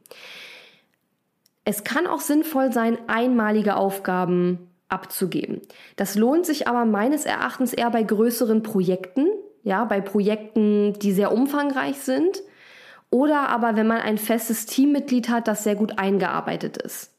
Es 1.65 1.85
kann 1.85 2.07
auch 2.07 2.21
sinnvoll 2.21 2.73
sein, 2.73 2.99
einmalige 3.07 3.77
Aufgaben 3.77 4.71
abzugeben. 4.89 5.61
Das 5.97 6.17
lohnt 6.17 6.47
sich 6.47 6.67
aber 6.67 6.85
meines 6.85 7.25
Erachtens 7.25 7.73
eher 7.73 7.91
bei 7.91 8.03
größeren 8.03 8.63
Projekten, 8.63 9.27
ja, 9.63 9.85
bei 9.85 10.01
Projekten, 10.01 10.95
die 10.95 11.13
sehr 11.13 11.33
umfangreich 11.33 11.99
sind 11.99 12.43
oder 13.11 13.49
aber 13.49 13.77
wenn 13.77 13.87
man 13.87 14.01
ein 14.01 14.19
festes 14.19 14.67
Teammitglied 14.67 15.29
hat, 15.29 15.49
das 15.49 15.65
sehr 15.65 15.75
gut 15.75 15.99
eingearbeitet 15.99 16.77
ist. 16.77 17.13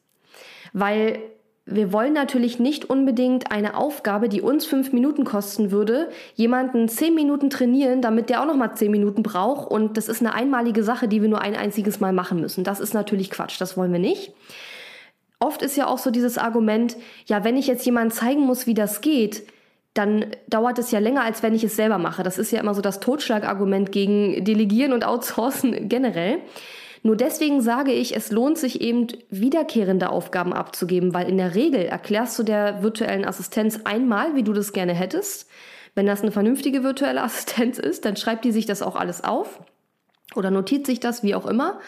Weil 0.72 1.18
wir 1.64 1.92
wollen 1.92 2.12
natürlich 2.12 2.58
nicht 2.58 2.90
unbedingt 2.90 3.52
eine 3.52 3.76
Aufgabe, 3.76 4.28
die 4.28 4.42
uns 4.42 4.66
fünf 4.66 4.92
Minuten 4.92 5.24
kosten 5.24 5.70
würde, 5.70 6.10
jemanden 6.34 6.88
zehn 6.88 7.14
Minuten 7.14 7.50
trainieren, 7.50 8.02
damit 8.02 8.30
der 8.30 8.42
auch 8.42 8.46
nochmal 8.46 8.74
zehn 8.74 8.90
Minuten 8.90 9.22
braucht. 9.22 9.70
Und 9.70 9.96
das 9.96 10.08
ist 10.08 10.20
eine 10.20 10.34
einmalige 10.34 10.82
Sache, 10.82 11.06
die 11.06 11.22
wir 11.22 11.28
nur 11.28 11.40
ein 11.40 11.54
einziges 11.54 12.00
Mal 12.00 12.12
machen 12.12 12.40
müssen. 12.40 12.64
Das 12.64 12.80
ist 12.80 12.94
natürlich 12.94 13.30
Quatsch. 13.30 13.60
Das 13.60 13.76
wollen 13.76 13.92
wir 13.92 14.00
nicht. 14.00 14.32
Oft 15.38 15.62
ist 15.62 15.76
ja 15.76 15.86
auch 15.86 15.98
so 15.98 16.10
dieses 16.10 16.36
Argument, 16.36 16.96
ja, 17.26 17.44
wenn 17.44 17.56
ich 17.56 17.68
jetzt 17.68 17.86
jemandem 17.86 18.16
zeigen 18.16 18.42
muss, 18.42 18.66
wie 18.66 18.74
das 18.74 19.00
geht, 19.00 19.46
dann 19.94 20.26
dauert 20.48 20.78
es 20.78 20.90
ja 20.90 20.98
länger, 20.98 21.22
als 21.22 21.42
wenn 21.42 21.54
ich 21.54 21.64
es 21.64 21.76
selber 21.76 21.98
mache. 21.98 22.22
Das 22.22 22.38
ist 22.38 22.50
ja 22.50 22.60
immer 22.60 22.74
so 22.74 22.80
das 22.80 22.98
Totschlagargument 22.98 23.92
gegen 23.92 24.44
Delegieren 24.44 24.92
und 24.92 25.04
Outsourcen 25.04 25.88
generell. 25.88 26.38
Nur 27.02 27.16
deswegen 27.16 27.60
sage 27.60 27.92
ich, 27.92 28.14
es 28.14 28.30
lohnt 28.30 28.58
sich 28.58 28.80
eben, 28.80 29.08
wiederkehrende 29.28 30.10
Aufgaben 30.10 30.52
abzugeben, 30.52 31.12
weil 31.14 31.28
in 31.28 31.36
der 31.36 31.54
Regel 31.56 31.80
erklärst 31.80 32.38
du 32.38 32.44
der 32.44 32.82
virtuellen 32.82 33.24
Assistenz 33.24 33.80
einmal, 33.84 34.36
wie 34.36 34.44
du 34.44 34.52
das 34.52 34.72
gerne 34.72 34.94
hättest. 34.94 35.48
Wenn 35.94 36.06
das 36.06 36.22
eine 36.22 36.30
vernünftige 36.30 36.84
virtuelle 36.84 37.22
Assistenz 37.24 37.78
ist, 37.78 38.04
dann 38.04 38.16
schreibt 38.16 38.44
die 38.44 38.52
sich 38.52 38.66
das 38.66 38.82
auch 38.82 38.94
alles 38.94 39.24
auf 39.24 39.60
oder 40.36 40.50
notiert 40.50 40.86
sich 40.86 41.00
das, 41.00 41.22
wie 41.22 41.34
auch 41.34 41.46
immer. 41.46 41.80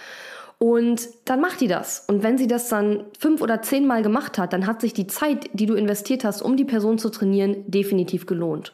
Und 0.58 1.08
dann 1.26 1.40
macht 1.40 1.60
die 1.60 1.68
das. 1.68 2.04
Und 2.08 2.22
wenn 2.22 2.38
sie 2.38 2.46
das 2.46 2.68
dann 2.68 3.04
fünf 3.18 3.40
oder 3.40 3.62
zehnmal 3.62 4.02
gemacht 4.02 4.38
hat, 4.38 4.52
dann 4.52 4.66
hat 4.66 4.80
sich 4.80 4.94
die 4.94 5.06
Zeit, 5.06 5.50
die 5.52 5.66
du 5.66 5.74
investiert 5.74 6.24
hast, 6.24 6.42
um 6.42 6.56
die 6.56 6.64
Person 6.64 6.98
zu 6.98 7.10
trainieren, 7.10 7.70
definitiv 7.70 8.26
gelohnt. 8.26 8.72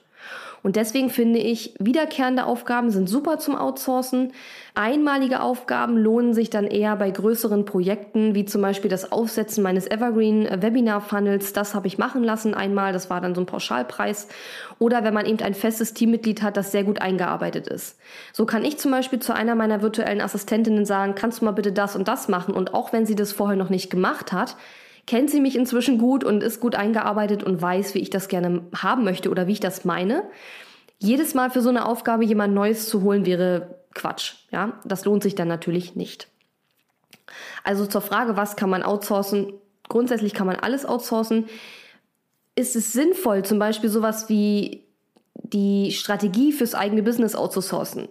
Und 0.62 0.76
deswegen 0.76 1.10
finde 1.10 1.38
ich, 1.38 1.74
wiederkehrende 1.78 2.44
Aufgaben 2.44 2.90
sind 2.90 3.08
super 3.08 3.38
zum 3.38 3.56
Outsourcen. 3.56 4.32
Einmalige 4.74 5.42
Aufgaben 5.42 5.96
lohnen 5.96 6.34
sich 6.34 6.50
dann 6.50 6.66
eher 6.66 6.96
bei 6.96 7.10
größeren 7.10 7.64
Projekten, 7.64 8.34
wie 8.34 8.44
zum 8.44 8.62
Beispiel 8.62 8.90
das 8.90 9.10
Aufsetzen 9.10 9.62
meines 9.62 9.90
Evergreen 9.90 10.48
Webinar 10.62 11.00
Funnels. 11.00 11.52
Das 11.52 11.74
habe 11.74 11.86
ich 11.86 11.98
machen 11.98 12.22
lassen 12.22 12.54
einmal. 12.54 12.92
Das 12.92 13.10
war 13.10 13.20
dann 13.20 13.34
so 13.34 13.40
ein 13.40 13.46
Pauschalpreis. 13.46 14.28
Oder 14.78 15.02
wenn 15.02 15.14
man 15.14 15.26
eben 15.26 15.40
ein 15.40 15.54
festes 15.54 15.94
Teammitglied 15.94 16.42
hat, 16.42 16.56
das 16.56 16.72
sehr 16.72 16.84
gut 16.84 17.00
eingearbeitet 17.00 17.66
ist. 17.66 17.98
So 18.32 18.46
kann 18.46 18.64
ich 18.64 18.78
zum 18.78 18.90
Beispiel 18.90 19.18
zu 19.18 19.34
einer 19.34 19.54
meiner 19.54 19.82
virtuellen 19.82 20.20
Assistentinnen 20.20 20.84
sagen, 20.84 21.14
kannst 21.14 21.40
du 21.40 21.46
mal 21.46 21.52
bitte 21.52 21.72
das 21.72 21.96
und 21.96 22.06
das 22.06 22.28
machen? 22.28 22.54
Und 22.54 22.74
auch 22.74 22.92
wenn 22.92 23.06
sie 23.06 23.16
das 23.16 23.32
vorher 23.32 23.56
noch 23.56 23.70
nicht 23.70 23.90
gemacht 23.90 24.32
hat, 24.32 24.56
kennt 25.10 25.28
sie 25.28 25.40
mich 25.40 25.56
inzwischen 25.56 25.98
gut 25.98 26.22
und 26.22 26.40
ist 26.40 26.60
gut 26.60 26.76
eingearbeitet 26.76 27.42
und 27.42 27.60
weiß, 27.60 27.96
wie 27.96 27.98
ich 27.98 28.10
das 28.10 28.28
gerne 28.28 28.62
haben 28.72 29.02
möchte 29.02 29.28
oder 29.28 29.48
wie 29.48 29.52
ich 29.52 29.58
das 29.58 29.84
meine. 29.84 30.22
Jedes 31.00 31.34
Mal 31.34 31.50
für 31.50 31.62
so 31.62 31.68
eine 31.68 31.86
Aufgabe 31.86 32.24
jemand 32.24 32.54
Neues 32.54 32.88
zu 32.88 33.02
holen 33.02 33.26
wäre 33.26 33.80
Quatsch. 33.92 34.34
Ja, 34.52 34.78
das 34.84 35.04
lohnt 35.04 35.24
sich 35.24 35.34
dann 35.34 35.48
natürlich 35.48 35.96
nicht. 35.96 36.28
Also 37.64 37.86
zur 37.86 38.02
Frage, 38.02 38.36
was 38.36 38.54
kann 38.54 38.70
man 38.70 38.84
outsourcen? 38.84 39.52
Grundsätzlich 39.88 40.32
kann 40.32 40.46
man 40.46 40.54
alles 40.54 40.86
outsourcen. 40.86 41.46
Ist 42.54 42.76
es 42.76 42.92
sinnvoll, 42.92 43.44
zum 43.44 43.58
Beispiel 43.58 43.90
sowas 43.90 44.28
wie 44.28 44.84
die 45.34 45.90
Strategie 45.90 46.52
fürs 46.52 46.76
eigene 46.76 47.02
Business 47.02 47.34
outzusourcen? 47.34 48.06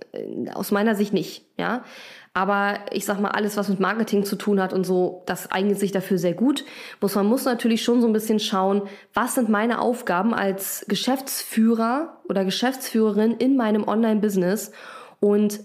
Aus 0.54 0.72
meiner 0.72 0.96
Sicht 0.96 1.14
nicht. 1.14 1.46
Ja, 1.58 1.86
aber 2.34 2.80
ich 2.92 3.06
sag 3.06 3.20
mal, 3.20 3.32
alles, 3.32 3.58
was 3.58 3.70
mit 3.70 3.80
Marketing 3.80 4.24
zu 4.24 4.36
tun 4.36 4.62
hat 4.62 4.74
und 4.74 4.86
so, 4.86 5.24
das 5.26 5.52
eignet 5.52 5.80
sich 5.80 5.92
dafür 5.92 6.18
sehr 6.18 6.34
gut. 6.34 6.64
Muss, 7.02 7.16
man 7.16 7.26
muss 7.26 7.46
natürlich 7.46 7.84
schon 7.84 8.02
so 8.02 8.08
ein 8.08 8.14
bisschen 8.14 8.40
schauen, 8.40 8.84
was 9.14 9.36
sind 9.36 9.50
meine 9.50 9.82
Aufgaben 9.82 10.34
als 10.34 10.86
Geschäftsführer 10.88 12.22
oder 12.28 12.46
Geschäftsführerin 12.46 13.32
in 13.32 13.58
meinem 13.58 13.88
Online-Business 13.88 14.72
und 15.20 15.62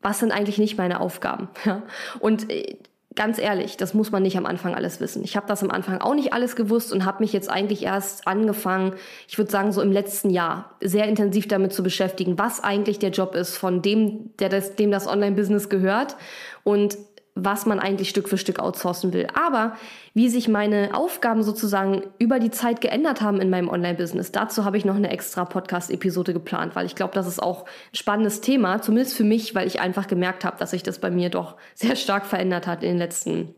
was 0.00 0.20
sind 0.20 0.32
eigentlich 0.32 0.58
nicht 0.58 0.78
meine 0.78 1.00
Aufgaben. 1.00 1.48
Ja? 1.64 1.82
Und 2.20 2.50
äh, 2.50 2.78
ganz 3.16 3.38
ehrlich, 3.38 3.76
das 3.76 3.94
muss 3.94 4.12
man 4.12 4.22
nicht 4.22 4.36
am 4.36 4.46
Anfang 4.46 4.74
alles 4.74 5.00
wissen. 5.00 5.24
Ich 5.24 5.36
habe 5.36 5.48
das 5.48 5.62
am 5.62 5.70
Anfang 5.70 6.00
auch 6.00 6.14
nicht 6.14 6.32
alles 6.32 6.54
gewusst 6.54 6.92
und 6.92 7.04
habe 7.04 7.22
mich 7.22 7.32
jetzt 7.32 7.50
eigentlich 7.50 7.82
erst 7.82 8.28
angefangen, 8.28 8.94
ich 9.26 9.38
würde 9.38 9.50
sagen 9.50 9.72
so 9.72 9.80
im 9.82 9.90
letzten 9.90 10.30
Jahr, 10.30 10.76
sehr 10.80 11.08
intensiv 11.08 11.48
damit 11.48 11.72
zu 11.72 11.82
beschäftigen, 11.82 12.38
was 12.38 12.62
eigentlich 12.62 12.98
der 12.98 13.10
Job 13.10 13.34
ist 13.34 13.56
von 13.56 13.82
dem, 13.82 14.30
der 14.38 14.50
das, 14.50 14.76
dem 14.76 14.90
das 14.90 15.08
Online-Business 15.08 15.68
gehört 15.68 16.16
und 16.62 16.96
was 17.38 17.66
man 17.66 17.78
eigentlich 17.78 18.08
Stück 18.08 18.30
für 18.30 18.38
Stück 18.38 18.58
outsourcen 18.58 19.12
will. 19.12 19.28
Aber 19.34 19.76
wie 20.14 20.30
sich 20.30 20.48
meine 20.48 20.94
Aufgaben 20.94 21.42
sozusagen 21.42 22.02
über 22.18 22.40
die 22.40 22.50
Zeit 22.50 22.80
geändert 22.80 23.20
haben 23.20 23.42
in 23.42 23.50
meinem 23.50 23.68
Online-Business, 23.68 24.32
dazu 24.32 24.64
habe 24.64 24.78
ich 24.78 24.86
noch 24.86 24.96
eine 24.96 25.10
extra 25.10 25.44
Podcast-Episode 25.44 26.32
geplant, 26.32 26.74
weil 26.74 26.86
ich 26.86 26.94
glaube, 26.94 27.12
das 27.12 27.26
ist 27.26 27.42
auch 27.42 27.64
ein 27.64 27.96
spannendes 27.96 28.40
Thema, 28.40 28.80
zumindest 28.80 29.14
für 29.14 29.22
mich, 29.22 29.54
weil 29.54 29.66
ich 29.66 29.80
einfach 29.80 30.06
gemerkt 30.06 30.46
habe, 30.46 30.56
dass 30.58 30.70
sich 30.70 30.82
das 30.82 30.98
bei 30.98 31.10
mir 31.10 31.28
doch 31.28 31.56
sehr 31.74 31.94
stark 31.94 32.24
verändert 32.24 32.66
hat 32.66 32.82
in 32.82 32.88
den 32.88 32.98
letzten, 32.98 33.54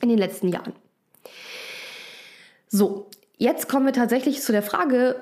in 0.00 0.08
den 0.08 0.18
letzten 0.18 0.46
Jahren. 0.46 0.72
So, 2.68 3.10
jetzt 3.38 3.68
kommen 3.68 3.86
wir 3.86 3.92
tatsächlich 3.92 4.40
zu 4.40 4.52
der 4.52 4.62
Frage, 4.62 5.16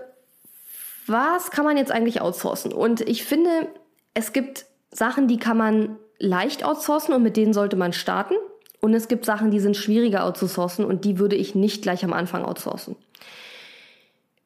was 1.07 1.51
kann 1.51 1.65
man 1.65 1.79
jetzt 1.79 1.91
eigentlich 1.91 2.21
outsourcen? 2.21 2.71
Und 2.71 3.01
ich 3.01 3.25
finde, 3.25 3.69
es 4.13 4.35
gibt 4.35 4.67
Sachen, 4.91 5.27
die 5.27 5.39
kann 5.39 5.57
man 5.57 5.97
leicht 6.19 6.65
outsourcen 6.65 7.15
und 7.15 7.23
mit 7.23 7.37
denen 7.37 7.53
sollte 7.53 7.77
man 7.77 7.93
starten. 7.93 8.35
Und 8.81 8.95
es 8.95 9.09
gibt 9.09 9.25
Sachen, 9.25 9.51
die 9.51 9.61
sind 9.61 9.77
schwieriger 9.77 10.25
outzusourcen 10.25 10.85
und 10.85 11.05
die 11.05 11.19
würde 11.19 11.37
ich 11.37 11.55
nicht 11.55 11.83
gleich 11.83 12.05
am 12.05 12.13
Anfang 12.13 12.45
outsourcen. 12.45 12.97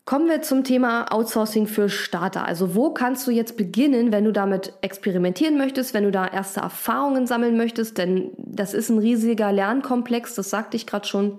Kommen 0.08 0.30
wir 0.30 0.40
zum 0.40 0.64
Thema 0.64 1.12
Outsourcing 1.12 1.66
für 1.66 1.90
Starter. 1.90 2.46
Also 2.46 2.74
wo 2.74 2.94
kannst 2.94 3.26
du 3.26 3.30
jetzt 3.30 3.58
beginnen, 3.58 4.10
wenn 4.10 4.24
du 4.24 4.32
damit 4.32 4.72
experimentieren 4.80 5.58
möchtest, 5.58 5.92
wenn 5.92 6.04
du 6.04 6.10
da 6.10 6.26
erste 6.26 6.60
Erfahrungen 6.60 7.26
sammeln 7.26 7.58
möchtest? 7.58 7.98
Denn 7.98 8.30
das 8.38 8.72
ist 8.72 8.88
ein 8.88 8.96
riesiger 8.96 9.52
Lernkomplex, 9.52 10.34
das 10.34 10.48
sagte 10.48 10.78
ich 10.78 10.86
gerade 10.86 11.06
schon. 11.06 11.36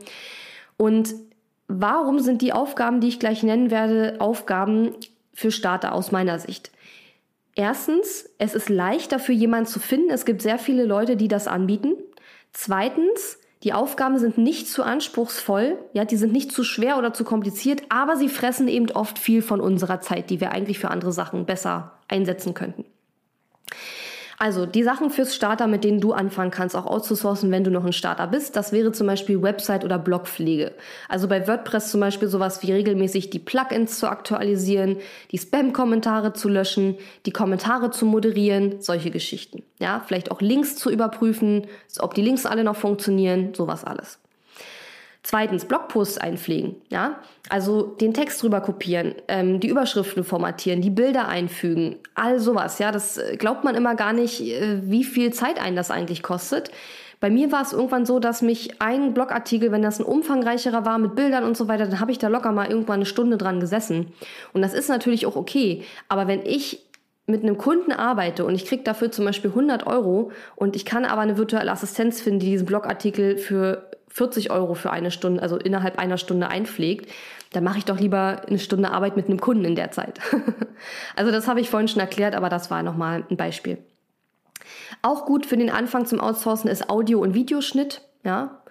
Und 0.77 1.15
warum 1.67 2.19
sind 2.19 2.43
die 2.43 2.53
Aufgaben, 2.53 2.99
die 3.01 3.07
ich 3.07 3.19
gleich 3.19 3.41
nennen 3.41 3.71
werde, 3.71 4.17
Aufgaben 4.19 4.91
für 5.33 5.49
Starter 5.49 5.95
aus 5.95 6.11
meiner 6.11 6.37
Sicht? 6.37 6.69
Erstens, 7.55 8.29
es 8.37 8.55
ist 8.55 8.69
leichter 8.69 9.19
für 9.19 9.33
jemanden 9.33 9.67
zu 9.67 9.79
finden. 9.79 10.11
Es 10.11 10.25
gibt 10.25 10.41
sehr 10.41 10.59
viele 10.59 10.85
Leute, 10.85 11.17
die 11.17 11.27
das 11.27 11.47
anbieten. 11.47 11.95
Zweitens, 12.53 13.37
die 13.63 13.73
Aufgaben 13.73 14.17
sind 14.17 14.37
nicht 14.37 14.69
zu 14.69 14.83
anspruchsvoll, 14.83 15.77
ja, 15.93 16.05
die 16.05 16.15
sind 16.15 16.31
nicht 16.31 16.51
zu 16.51 16.63
schwer 16.63 16.97
oder 16.97 17.13
zu 17.13 17.25
kompliziert, 17.25 17.83
aber 17.89 18.15
sie 18.15 18.29
fressen 18.29 18.69
eben 18.69 18.89
oft 18.91 19.19
viel 19.19 19.41
von 19.41 19.59
unserer 19.59 19.99
Zeit, 19.99 20.29
die 20.29 20.39
wir 20.39 20.51
eigentlich 20.51 20.79
für 20.79 20.89
andere 20.89 21.11
Sachen 21.11 21.45
besser 21.45 21.99
einsetzen 22.07 22.53
könnten. 22.53 22.85
Also 24.41 24.65
die 24.65 24.83
Sachen 24.83 25.09
fürs 25.09 25.35
Starter, 25.35 25.67
mit 25.67 25.83
denen 25.83 25.99
du 25.99 26.13
anfangen 26.13 26.49
kannst, 26.49 26.73
auch 26.73 26.85
auszusourcen, 26.85 27.51
wenn 27.51 27.65
du 27.65 27.71
noch 27.71 27.83
ein 27.83 27.91
Starter 27.91 28.25
bist, 28.25 28.55
das 28.55 28.71
wäre 28.71 28.93
zum 28.93 29.05
Beispiel 29.05 29.41
Website- 29.41 29.83
oder 29.83 29.99
Blogpflege. 29.99 30.71
Also 31.09 31.27
bei 31.27 31.45
WordPress 31.45 31.91
zum 31.91 31.99
Beispiel 31.99 32.29
sowas 32.29 32.63
wie 32.63 32.71
regelmäßig 32.71 33.31
die 33.31 33.39
Plugins 33.39 33.99
zu 33.99 34.07
aktualisieren, 34.09 34.95
die 35.31 35.37
Spam-Kommentare 35.37 36.31
zu 36.31 36.47
löschen, 36.47 36.95
die 37.25 37.31
Kommentare 37.31 37.91
zu 37.91 38.05
moderieren, 38.05 38.79
solche 38.79 39.11
Geschichten. 39.11 39.63
Ja, 39.77 40.01
vielleicht 40.07 40.31
auch 40.31 40.39
Links 40.39 40.77
zu 40.77 40.89
überprüfen, 40.89 41.67
ob 41.99 42.13
die 42.13 42.21
Links 42.21 42.45
alle 42.45 42.63
noch 42.63 42.77
funktionieren, 42.77 43.53
sowas 43.53 43.83
alles. 43.83 44.19
Zweitens, 45.21 45.65
Blogposts 45.65 46.17
einpflegen, 46.17 46.77
ja, 46.89 47.19
also 47.49 47.83
den 47.83 48.13
Text 48.13 48.41
drüber 48.41 48.61
kopieren, 48.61 49.15
ähm, 49.27 49.59
die 49.59 49.67
Überschriften 49.67 50.23
formatieren, 50.23 50.81
die 50.81 50.89
Bilder 50.89 51.27
einfügen, 51.27 51.97
all 52.15 52.39
sowas, 52.39 52.79
ja, 52.79 52.91
das 52.91 53.17
äh, 53.17 53.35
glaubt 53.35 53.65
man 53.65 53.75
immer 53.75 53.95
gar 53.95 54.13
nicht, 54.13 54.39
äh, 54.41 54.79
wie 54.89 55.03
viel 55.03 55.33
Zeit 55.33 55.61
einen 55.61 55.75
das 55.75 55.91
eigentlich 55.91 56.23
kostet. 56.23 56.71
Bei 57.19 57.29
mir 57.29 57.51
war 57.51 57.61
es 57.61 57.73
irgendwann 57.73 58.05
so, 58.05 58.19
dass 58.19 58.41
mich 58.41 58.81
ein 58.81 59.13
Blogartikel, 59.13 59.73
wenn 59.73 59.81
das 59.81 59.99
ein 59.99 60.05
umfangreicherer 60.05 60.85
war 60.85 60.97
mit 60.97 61.15
Bildern 61.15 61.43
und 61.43 61.57
so 61.57 61.67
weiter, 61.67 61.85
dann 61.85 61.99
habe 61.99 62.13
ich 62.13 62.17
da 62.17 62.29
locker 62.29 62.53
mal 62.53 62.69
irgendwann 62.69 62.95
eine 62.95 63.05
Stunde 63.05 63.37
dran 63.37 63.59
gesessen. 63.59 64.13
Und 64.53 64.61
das 64.61 64.73
ist 64.73 64.87
natürlich 64.87 65.25
auch 65.25 65.35
okay. 65.35 65.83
Aber 66.07 66.27
wenn 66.27 66.45
ich 66.45 66.79
mit 67.29 67.43
einem 67.43 67.57
Kunden 67.57 67.91
arbeite 67.91 68.45
und 68.45 68.55
ich 68.55 68.65
kriege 68.65 68.83
dafür 68.83 69.11
zum 69.11 69.25
Beispiel 69.25 69.51
100 69.51 69.87
Euro 69.87 70.31
und 70.55 70.75
ich 70.75 70.85
kann 70.85 71.05
aber 71.05 71.21
eine 71.21 71.37
virtuelle 71.37 71.71
Assistenz 71.71 72.21
finden, 72.21 72.39
die 72.39 72.51
diesen 72.51 72.65
Blogartikel 72.65 73.37
für 73.37 73.89
40 74.09 74.51
Euro 74.51 74.73
für 74.73 74.91
eine 74.91 75.11
Stunde, 75.11 75.41
also 75.41 75.57
innerhalb 75.57 75.99
einer 75.99 76.17
Stunde 76.17 76.47
einpflegt, 76.47 77.11
dann 77.53 77.63
mache 77.63 77.77
ich 77.77 77.85
doch 77.85 77.99
lieber 77.99 78.41
eine 78.47 78.59
Stunde 78.59 78.91
Arbeit 78.91 79.15
mit 79.15 79.27
einem 79.27 79.39
Kunden 79.39 79.65
in 79.65 79.75
der 79.75 79.91
Zeit. 79.91 80.19
also 81.15 81.31
das 81.31 81.47
habe 81.47 81.61
ich 81.61 81.69
vorhin 81.69 81.87
schon 81.87 82.01
erklärt, 82.01 82.35
aber 82.35 82.49
das 82.49 82.69
war 82.69 82.83
nochmal 82.83 83.23
ein 83.29 83.37
Beispiel. 83.37 83.77
Auch 85.01 85.25
gut 85.25 85.45
für 85.45 85.57
den 85.57 85.69
Anfang 85.69 86.05
zum 86.05 86.19
Outsourcen 86.19 86.69
ist 86.69 86.89
Audio- 86.89 87.21
und 87.21 87.33
Videoschnitt. 87.33 88.01
Ja. 88.23 88.61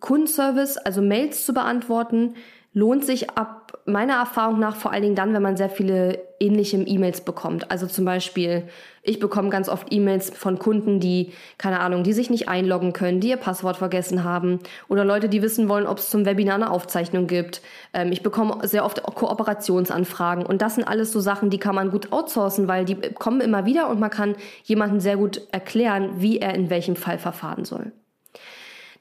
Kundenservice, 0.00 0.78
also 0.78 1.00
Mails 1.00 1.46
zu 1.46 1.54
beantworten, 1.54 2.34
lohnt 2.74 3.04
sich 3.04 3.30
ab 3.30 3.78
meiner 3.84 4.14
Erfahrung 4.14 4.58
nach 4.60 4.76
vor 4.76 4.92
allen 4.92 5.02
Dingen 5.02 5.14
dann, 5.14 5.34
wenn 5.34 5.42
man 5.42 5.56
sehr 5.56 5.68
viele 5.68 6.20
ähnliche 6.40 6.76
E-Mails 6.76 7.22
bekommt. 7.22 7.70
Also 7.70 7.86
zum 7.86 8.04
Beispiel, 8.04 8.64
ich 9.02 9.18
bekomme 9.18 9.50
ganz 9.50 9.68
oft 9.68 9.92
E-Mails 9.92 10.30
von 10.30 10.58
Kunden, 10.58 11.00
die, 11.00 11.32
keine 11.58 11.80
Ahnung, 11.80 12.02
die 12.02 12.12
sich 12.12 12.30
nicht 12.30 12.48
einloggen 12.48 12.92
können, 12.92 13.20
die 13.20 13.30
ihr 13.30 13.36
Passwort 13.36 13.76
vergessen 13.76 14.24
haben 14.24 14.60
oder 14.88 15.04
Leute, 15.04 15.28
die 15.28 15.42
wissen 15.42 15.68
wollen, 15.68 15.86
ob 15.86 15.98
es 15.98 16.10
zum 16.10 16.24
Webinar 16.24 16.54
eine 16.54 16.70
Aufzeichnung 16.70 17.26
gibt. 17.26 17.60
Ähm, 17.92 18.12
ich 18.12 18.22
bekomme 18.22 18.66
sehr 18.66 18.84
oft 18.84 19.02
Kooperationsanfragen 19.02 20.46
und 20.46 20.62
das 20.62 20.76
sind 20.76 20.84
alles 20.84 21.12
so 21.12 21.20
Sachen, 21.20 21.50
die 21.50 21.58
kann 21.58 21.74
man 21.74 21.90
gut 21.90 22.12
outsourcen, 22.12 22.68
weil 22.68 22.84
die 22.84 22.96
kommen 22.96 23.40
immer 23.40 23.66
wieder 23.66 23.88
und 23.90 24.00
man 24.00 24.10
kann 24.10 24.36
jemandem 24.64 25.00
sehr 25.00 25.16
gut 25.16 25.42
erklären, 25.52 26.10
wie 26.16 26.38
er 26.38 26.54
in 26.54 26.70
welchem 26.70 26.96
Fall 26.96 27.18
verfahren 27.18 27.64
soll. 27.64 27.92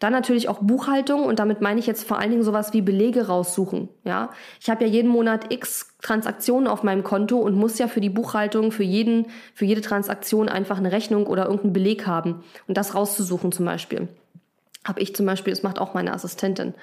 Dann 0.02 0.14
natürlich 0.14 0.50
auch 0.50 0.58
Buchhaltung 0.60 1.26
und 1.26 1.38
damit 1.38 1.62
meine 1.62 1.80
ich 1.80 1.86
jetzt 1.86 2.08
vor 2.08 2.18
allen 2.18 2.32
Dingen 2.32 2.44
sowas 2.44 2.74
wie 2.74 2.82
Belege 2.82 3.28
raussuchen. 3.28 3.88
Ja, 4.04 4.32
ich 4.60 4.68
habe 4.68 4.84
ja 4.84 4.90
jeden 4.90 5.08
Monat 5.08 5.54
x 5.54 5.96
Transaktionen 6.02 6.68
auf 6.68 6.82
meinem 6.82 7.04
Konto 7.04 7.38
und 7.38 7.56
muss 7.56 7.78
ja 7.78 7.88
für 7.88 8.02
die 8.02 8.10
Buchhaltung 8.10 8.72
für 8.72 8.84
jeden 8.84 9.28
für 9.54 9.66
jede 9.66 9.82
Transaktion 9.82 10.50
einfach 10.50 10.80
eine 10.80 10.92
Rechnung 10.92 11.28
oder 11.28 11.44
irgendeinen 11.44 11.74
Beleg 11.74 12.08
haben 12.08 12.44
und 12.68 12.78
das 12.78 12.96
rauszusuchen 12.96 13.52
zum 13.52 13.66
Beispiel. 13.66 14.08
Habe 14.86 15.00
ich 15.02 15.16
zum 15.16 15.26
Beispiel, 15.26 15.54
das 15.54 15.64
macht 15.64 15.80
auch 15.80 15.94
meine 15.94 16.14
Assistentin. 16.14 16.74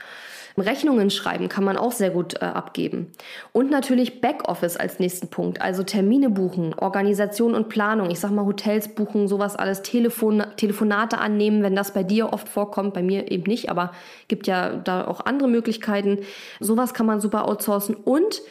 Rechnungen 0.60 1.10
schreiben 1.10 1.48
kann 1.48 1.64
man 1.64 1.76
auch 1.76 1.92
sehr 1.92 2.10
gut 2.10 2.34
äh, 2.40 2.44
abgeben. 2.44 3.12
Und 3.52 3.70
natürlich 3.70 4.20
Backoffice 4.20 4.76
als 4.76 4.98
nächsten 4.98 5.28
Punkt, 5.28 5.60
also 5.60 5.82
Termine 5.82 6.30
buchen, 6.30 6.74
Organisation 6.74 7.54
und 7.54 7.68
Planung. 7.68 8.10
Ich 8.10 8.20
sag 8.20 8.30
mal 8.30 8.44
Hotels 8.44 8.88
buchen, 8.88 9.28
sowas 9.28 9.56
alles, 9.56 9.82
Telefon, 9.82 10.44
Telefonate 10.56 11.18
annehmen, 11.18 11.62
wenn 11.62 11.76
das 11.76 11.92
bei 11.92 12.02
dir 12.02 12.32
oft 12.32 12.48
vorkommt, 12.48 12.94
bei 12.94 13.02
mir 13.02 13.30
eben 13.30 13.44
nicht, 13.44 13.70
aber 13.70 13.92
gibt 14.26 14.46
ja 14.46 14.76
da 14.76 15.06
auch 15.06 15.20
andere 15.26 15.48
Möglichkeiten. 15.48 16.18
Sowas 16.60 16.94
kann 16.94 17.06
man 17.06 17.20
super 17.20 17.46
outsourcen 17.46 17.94
und 17.94 18.42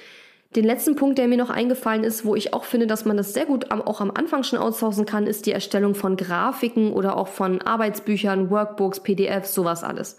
den 0.56 0.64
letzten 0.64 0.96
Punkt, 0.96 1.18
der 1.18 1.28
mir 1.28 1.38
noch 1.38 1.50
eingefallen 1.50 2.04
ist, 2.04 2.26
wo 2.26 2.36
ich 2.36 2.54
auch 2.54 2.64
finde, 2.64 2.88
dass 2.88 3.06
man 3.06 3.18
das 3.18 3.34
sehr 3.34 3.46
gut 3.46 3.70
auch 3.72 4.02
am 4.02 4.12
Anfang 4.12 4.44
schon 4.44 4.60
outsourcen 4.60 5.06
kann, 5.06 5.28
ist 5.28 5.46
die 5.46 5.52
Erstellung 5.52 5.94
von 5.94 6.16
Grafiken 6.16 6.94
oder 6.94 7.18
auch 7.18 7.28
von 7.28 7.62
Arbeitsbüchern, 7.62 8.50
Workbooks, 8.50 9.02
PDFs, 9.02 9.54
sowas 9.54 9.84
alles. 9.84 10.18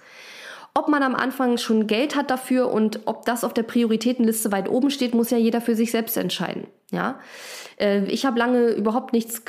Ob 0.74 0.88
man 0.88 1.02
am 1.02 1.14
Anfang 1.14 1.56
schon 1.56 1.86
Geld 1.86 2.14
hat 2.14 2.30
dafür 2.30 2.70
und 2.70 3.00
ob 3.06 3.24
das 3.24 3.42
auf 3.42 3.54
der 3.54 3.62
Prioritätenliste 3.62 4.52
weit 4.52 4.68
oben 4.68 4.90
steht, 4.90 5.14
muss 5.14 5.30
ja 5.30 5.38
jeder 5.38 5.60
für 5.60 5.74
sich 5.74 5.90
selbst 5.90 6.16
entscheiden. 6.16 6.66
Ja, 6.90 7.18
äh, 7.78 8.04
ich 8.06 8.24
habe 8.24 8.38
lange 8.38 8.70
überhaupt 8.70 9.12
nichts 9.12 9.42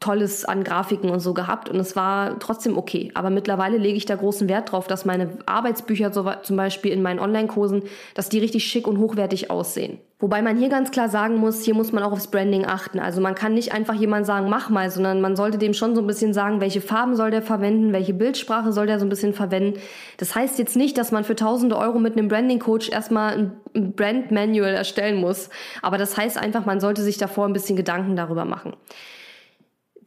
Tolles 0.00 0.44
an 0.44 0.64
Grafiken 0.64 1.08
und 1.10 1.20
so 1.20 1.34
gehabt 1.34 1.68
und 1.68 1.78
es 1.78 1.94
war 1.94 2.38
trotzdem 2.40 2.76
okay. 2.76 3.12
Aber 3.14 3.30
mittlerweile 3.30 3.78
lege 3.78 3.96
ich 3.96 4.06
da 4.06 4.16
großen 4.16 4.48
Wert 4.48 4.72
drauf, 4.72 4.88
dass 4.88 5.04
meine 5.04 5.38
Arbeitsbücher 5.46 6.12
so, 6.12 6.28
zum 6.42 6.56
Beispiel 6.56 6.92
in 6.92 7.02
meinen 7.02 7.20
Online-Kursen, 7.20 7.84
dass 8.14 8.28
die 8.28 8.40
richtig 8.40 8.64
schick 8.64 8.88
und 8.88 8.98
hochwertig 8.98 9.52
aussehen. 9.52 9.98
Wobei 10.20 10.42
man 10.42 10.58
hier 10.58 10.68
ganz 10.68 10.90
klar 10.90 11.08
sagen 11.08 11.36
muss, 11.36 11.62
hier 11.62 11.74
muss 11.74 11.92
man 11.92 12.02
auch 12.02 12.12
aufs 12.12 12.26
Branding 12.26 12.66
achten. 12.66 12.98
Also 12.98 13.22
man 13.22 13.34
kann 13.34 13.54
nicht 13.54 13.72
einfach 13.72 13.94
jemand 13.94 14.26
sagen, 14.26 14.50
mach 14.50 14.68
mal, 14.68 14.90
sondern 14.90 15.22
man 15.22 15.34
sollte 15.34 15.56
dem 15.56 15.72
schon 15.72 15.94
so 15.94 16.02
ein 16.02 16.06
bisschen 16.06 16.34
sagen, 16.34 16.60
welche 16.60 16.82
Farben 16.82 17.16
soll 17.16 17.30
der 17.30 17.40
verwenden, 17.40 17.94
welche 17.94 18.12
Bildsprache 18.12 18.70
soll 18.72 18.86
der 18.86 18.98
so 18.98 19.06
ein 19.06 19.08
bisschen 19.08 19.32
verwenden. 19.32 19.80
Das 20.18 20.34
heißt 20.34 20.58
jetzt 20.58 20.76
nicht, 20.76 20.98
dass 20.98 21.10
man 21.10 21.24
für 21.24 21.36
tausende 21.36 21.78
Euro 21.78 21.98
mit 21.98 22.18
einem 22.18 22.28
Branding-Coach 22.28 22.90
erstmal 22.90 23.32
ein 23.32 23.52
Brand-Manual 23.74 24.74
erstellen 24.74 25.20
muss. 25.20 25.50
Aber 25.82 25.98
das 25.98 26.16
heißt 26.16 26.38
einfach, 26.38 26.66
man 26.66 26.80
sollte 26.80 27.02
sich 27.02 27.18
davor 27.18 27.46
ein 27.46 27.52
bisschen 27.52 27.76
Gedanken 27.76 28.16
darüber 28.16 28.44
machen. 28.44 28.74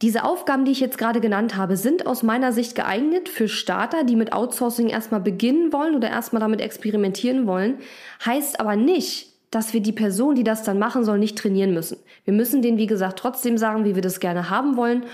Diese 0.02 0.24
Aufgaben, 0.24 0.64
die 0.64 0.72
ich 0.72 0.80
jetzt 0.80 0.98
gerade 0.98 1.20
genannt 1.20 1.56
habe, 1.56 1.76
sind 1.76 2.06
aus 2.06 2.22
meiner 2.22 2.52
Sicht 2.52 2.74
geeignet 2.74 3.28
für 3.28 3.48
Starter, 3.48 4.02
die 4.02 4.16
mit 4.16 4.32
Outsourcing 4.32 4.88
erstmal 4.88 5.20
beginnen 5.20 5.72
wollen 5.72 5.94
oder 5.94 6.10
erstmal 6.10 6.40
damit 6.40 6.60
experimentieren 6.60 7.46
wollen. 7.46 7.78
Heißt 8.24 8.58
aber 8.58 8.74
nicht, 8.74 9.32
dass 9.54 9.72
wir 9.72 9.80
die 9.80 9.92
Person, 9.92 10.34
die 10.34 10.42
das 10.42 10.64
dann 10.64 10.80
machen 10.80 11.04
soll, 11.04 11.18
nicht 11.18 11.38
trainieren 11.38 11.72
müssen. 11.72 11.98
Wir 12.24 12.34
müssen 12.34 12.60
denen, 12.60 12.76
wie 12.76 12.88
gesagt, 12.88 13.20
trotzdem 13.20 13.56
sagen, 13.56 13.84
wie 13.84 13.94
wir 13.94 14.02
das 14.02 14.18
gerne 14.18 14.50
haben 14.50 14.76
wollen. 14.76 15.04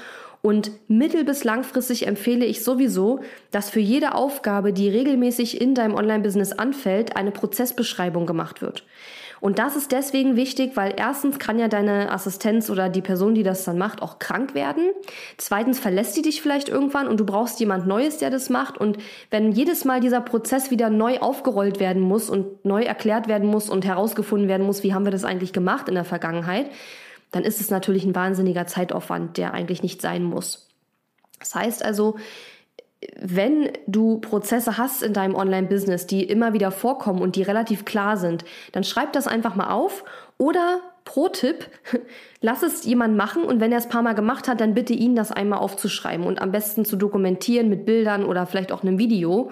Und 0.42 0.70
mittel- 0.88 1.24
bis 1.24 1.44
langfristig 1.44 2.06
empfehle 2.06 2.46
ich 2.46 2.64
sowieso, 2.64 3.20
dass 3.50 3.68
für 3.68 3.80
jede 3.80 4.14
Aufgabe, 4.14 4.72
die 4.72 4.88
regelmäßig 4.88 5.60
in 5.60 5.74
deinem 5.74 5.94
Online-Business 5.94 6.52
anfällt, 6.52 7.16
eine 7.16 7.30
Prozessbeschreibung 7.30 8.26
gemacht 8.26 8.62
wird. 8.62 8.84
Und 9.40 9.58
das 9.58 9.74
ist 9.74 9.92
deswegen 9.92 10.36
wichtig, 10.36 10.72
weil 10.74 10.94
erstens 10.96 11.38
kann 11.38 11.58
ja 11.58 11.68
deine 11.68 12.12
Assistenz 12.12 12.68
oder 12.68 12.90
die 12.90 13.00
Person, 13.00 13.34
die 13.34 13.42
das 13.42 13.64
dann 13.64 13.78
macht, 13.78 14.02
auch 14.02 14.18
krank 14.18 14.54
werden. 14.54 14.90
Zweitens 15.38 15.78
verlässt 15.78 16.14
sie 16.14 16.22
dich 16.22 16.42
vielleicht 16.42 16.68
irgendwann 16.68 17.08
und 17.08 17.18
du 17.18 17.24
brauchst 17.24 17.58
jemand 17.58 17.86
Neues, 17.86 18.18
der 18.18 18.28
das 18.28 18.50
macht. 18.50 18.76
Und 18.76 18.98
wenn 19.30 19.52
jedes 19.52 19.86
Mal 19.86 20.00
dieser 20.00 20.20
Prozess 20.20 20.70
wieder 20.70 20.90
neu 20.90 21.18
aufgerollt 21.20 21.80
werden 21.80 22.02
muss 22.02 22.28
und 22.28 22.64
neu 22.66 22.82
erklärt 22.82 23.28
werden 23.28 23.48
muss 23.48 23.70
und 23.70 23.86
herausgefunden 23.86 24.46
werden 24.46 24.66
muss, 24.66 24.82
wie 24.82 24.92
haben 24.92 25.06
wir 25.06 25.12
das 25.12 25.24
eigentlich 25.24 25.54
gemacht 25.54 25.88
in 25.88 25.94
der 25.94 26.04
Vergangenheit, 26.04 26.66
dann 27.30 27.44
ist 27.44 27.60
es 27.60 27.70
natürlich 27.70 28.04
ein 28.04 28.14
wahnsinniger 28.14 28.66
Zeitaufwand, 28.66 29.36
der 29.36 29.54
eigentlich 29.54 29.82
nicht 29.82 30.02
sein 30.02 30.24
muss. 30.24 30.68
Das 31.38 31.54
heißt 31.54 31.84
also, 31.84 32.16
wenn 33.18 33.70
du 33.86 34.18
Prozesse 34.18 34.76
hast 34.76 35.02
in 35.02 35.14
deinem 35.14 35.34
Online-Business, 35.34 36.06
die 36.06 36.24
immer 36.24 36.52
wieder 36.52 36.70
vorkommen 36.70 37.22
und 37.22 37.34
die 37.36 37.42
relativ 37.42 37.84
klar 37.84 38.16
sind, 38.16 38.44
dann 38.72 38.84
schreib 38.84 39.14
das 39.14 39.26
einfach 39.26 39.54
mal 39.54 39.70
auf 39.70 40.04
oder 40.36 40.80
pro 41.04 41.28
Tipp, 41.28 41.66
lass 42.40 42.62
es 42.62 42.84
jemand 42.84 43.16
machen 43.16 43.42
und 43.42 43.60
wenn 43.60 43.72
er 43.72 43.78
es 43.78 43.88
paar 43.88 44.02
Mal 44.02 44.14
gemacht 44.14 44.48
hat, 44.48 44.60
dann 44.60 44.74
bitte 44.74 44.92
ihn 44.92 45.16
das 45.16 45.32
einmal 45.32 45.60
aufzuschreiben 45.60 46.26
und 46.26 46.42
am 46.42 46.52
besten 46.52 46.84
zu 46.84 46.96
dokumentieren 46.96 47.70
mit 47.70 47.86
Bildern 47.86 48.24
oder 48.24 48.46
vielleicht 48.46 48.70
auch 48.70 48.82
einem 48.82 48.98
Video, 48.98 49.50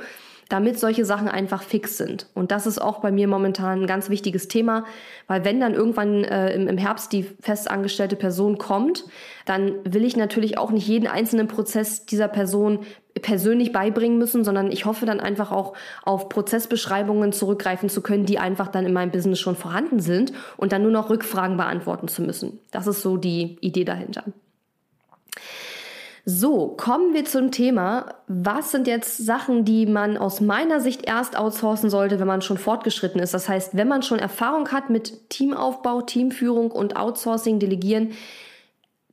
damit 0.49 0.79
solche 0.79 1.05
Sachen 1.05 1.29
einfach 1.29 1.63
fix 1.63 1.99
sind. 1.99 2.27
Und 2.35 2.51
das 2.51 2.67
ist 2.67 2.81
auch 2.81 3.01
bei 3.01 3.13
mir 3.13 3.29
momentan 3.29 3.83
ein 3.83 3.87
ganz 3.87 4.09
wichtiges 4.09 4.49
Thema, 4.49 4.85
weil 5.27 5.45
wenn 5.45 5.61
dann 5.61 5.75
irgendwann 5.75 6.25
äh, 6.25 6.55
im, 6.55 6.69
im 6.69 6.79
Herbst 6.79 7.13
die 7.13 7.25
festangestellte 7.41 8.17
Person 8.17 8.57
kommt, 8.57 9.05
dann 9.45 9.75
will 9.85 10.05
ich 10.05 10.17
natürlich 10.17 10.57
auch 10.57 10.71
nicht 10.71 10.89
jeden 10.89 11.07
einzelnen 11.07 11.49
Prozess 11.49 12.07
dieser 12.07 12.29
Person 12.29 12.81
persönlich 13.21 13.73
beibringen 13.73 14.19
müssen, 14.19 14.45
sondern 14.45 14.71
ich 14.71 14.85
hoffe 14.87 15.05
dann 15.05 15.21
einfach 15.21 15.51
auch 15.51 15.75
auf 16.05 16.29
Prozessbeschreibungen 16.29 17.33
zurückgreifen 17.33 17.89
zu 17.89 18.01
können, 18.01 18.25
die 18.25 18.39
einfach 18.39 18.69
dann 18.69 18.87
in 18.87 18.93
meinem 18.93 19.11
Business 19.11 19.41
schon 19.41 19.57
vorhanden 19.57 20.01
sind 20.01 20.33
und 20.57 20.73
dann 20.73 20.83
nur 20.83 20.93
noch 20.93 21.11
Rückfragen 21.11 21.57
beantworten 21.57 22.09
zu 22.09 22.23
müssen. 22.23 22.61
Das 22.71 22.87
ist 22.87 23.03
so 23.03 23.17
die 23.17 23.59
Idee 23.61 23.85
dahinter. 23.85 24.25
So, 26.31 26.75
kommen 26.77 27.15
wir 27.15 27.25
zum 27.25 27.53
Thema. 27.53 28.15
Was 28.27 28.71
sind 28.71 28.87
jetzt 28.87 29.17
Sachen, 29.17 29.65
die 29.65 29.87
man 29.87 30.19
aus 30.19 30.43
meiner 30.43 30.79
Sicht 30.79 31.07
erst 31.07 31.39
outsourcen 31.39 31.89
sollte, 31.89 32.21
wenn 32.21 32.27
man 32.27 32.43
schon 32.43 32.59
fortgeschritten 32.59 33.19
ist? 33.19 33.33
Das 33.33 33.49
heißt, 33.49 33.79
wenn 33.79 33.89
man 33.89 34.03
schon 34.03 34.19
Erfahrung 34.19 34.69
hat 34.69 34.91
mit 34.91 35.31
Teamaufbau, 35.31 36.03
Teamführung 36.03 36.71
und 36.71 36.97
Outsourcing, 36.97 37.61
Delegieren, 37.61 38.11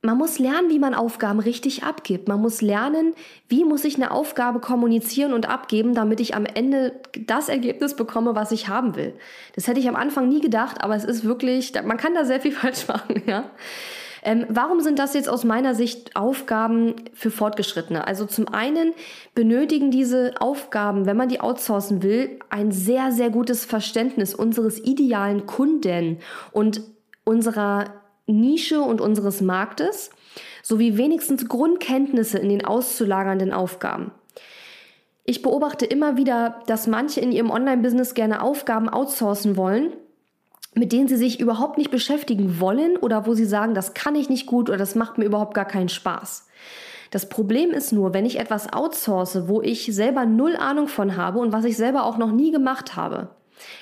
man 0.02 0.18
muss 0.18 0.38
lernen, 0.38 0.68
wie 0.68 0.78
man 0.78 0.94
Aufgaben 0.94 1.40
richtig 1.40 1.84
abgibt. 1.84 2.28
Man 2.28 2.42
muss 2.42 2.60
lernen, 2.60 3.14
wie 3.48 3.64
muss 3.64 3.86
ich 3.86 3.94
eine 3.94 4.10
Aufgabe 4.10 4.60
kommunizieren 4.60 5.32
und 5.32 5.48
abgeben, 5.48 5.94
damit 5.94 6.20
ich 6.20 6.34
am 6.34 6.44
Ende 6.44 7.00
das 7.18 7.48
Ergebnis 7.48 7.96
bekomme, 7.96 8.34
was 8.34 8.52
ich 8.52 8.68
haben 8.68 8.94
will. 8.94 9.14
Das 9.54 9.68
hätte 9.68 9.80
ich 9.80 9.88
am 9.88 9.96
Anfang 9.96 10.28
nie 10.28 10.42
gedacht, 10.42 10.82
aber 10.84 10.94
es 10.94 11.04
ist 11.04 11.24
wirklich, 11.24 11.72
man 11.82 11.96
kann 11.96 12.12
da 12.12 12.26
sehr 12.26 12.42
viel 12.42 12.52
falsch 12.52 12.86
machen, 12.86 13.22
ja. 13.26 13.44
Ähm, 14.26 14.44
warum 14.48 14.80
sind 14.80 14.98
das 14.98 15.14
jetzt 15.14 15.28
aus 15.28 15.44
meiner 15.44 15.76
Sicht 15.76 16.16
Aufgaben 16.16 16.96
für 17.14 17.30
Fortgeschrittene? 17.30 18.08
Also 18.08 18.26
zum 18.26 18.48
einen 18.48 18.92
benötigen 19.36 19.92
diese 19.92 20.34
Aufgaben, 20.40 21.06
wenn 21.06 21.16
man 21.16 21.28
die 21.28 21.40
outsourcen 21.40 22.02
will, 22.02 22.40
ein 22.50 22.72
sehr, 22.72 23.12
sehr 23.12 23.30
gutes 23.30 23.64
Verständnis 23.64 24.34
unseres 24.34 24.84
idealen 24.84 25.46
Kunden 25.46 26.18
und 26.50 26.80
unserer 27.22 27.84
Nische 28.26 28.80
und 28.80 29.00
unseres 29.00 29.42
Marktes 29.42 30.10
sowie 30.60 30.98
wenigstens 30.98 31.48
Grundkenntnisse 31.48 32.38
in 32.38 32.48
den 32.48 32.64
auszulagernden 32.64 33.52
Aufgaben. 33.52 34.10
Ich 35.22 35.40
beobachte 35.40 35.86
immer 35.86 36.16
wieder, 36.16 36.62
dass 36.66 36.88
manche 36.88 37.20
in 37.20 37.30
ihrem 37.30 37.50
Online-Business 37.50 38.14
gerne 38.14 38.42
Aufgaben 38.42 38.88
outsourcen 38.88 39.56
wollen, 39.56 39.92
mit 40.76 40.92
denen 40.92 41.08
sie 41.08 41.16
sich 41.16 41.40
überhaupt 41.40 41.78
nicht 41.78 41.90
beschäftigen 41.90 42.60
wollen 42.60 42.96
oder 42.96 43.26
wo 43.26 43.34
sie 43.34 43.46
sagen, 43.46 43.74
das 43.74 43.94
kann 43.94 44.14
ich 44.14 44.28
nicht 44.28 44.46
gut 44.46 44.68
oder 44.68 44.78
das 44.78 44.94
macht 44.94 45.18
mir 45.18 45.24
überhaupt 45.24 45.54
gar 45.54 45.64
keinen 45.64 45.88
Spaß. 45.88 46.46
Das 47.10 47.28
Problem 47.28 47.70
ist 47.70 47.92
nur, 47.92 48.12
wenn 48.12 48.26
ich 48.26 48.38
etwas 48.38 48.72
outsource, 48.72 49.48
wo 49.48 49.62
ich 49.62 49.94
selber 49.94 50.26
null 50.26 50.56
Ahnung 50.56 50.88
von 50.88 51.16
habe 51.16 51.38
und 51.38 51.52
was 51.52 51.64
ich 51.64 51.76
selber 51.76 52.04
auch 52.04 52.18
noch 52.18 52.30
nie 52.30 52.50
gemacht 52.50 52.94
habe. 52.94 53.28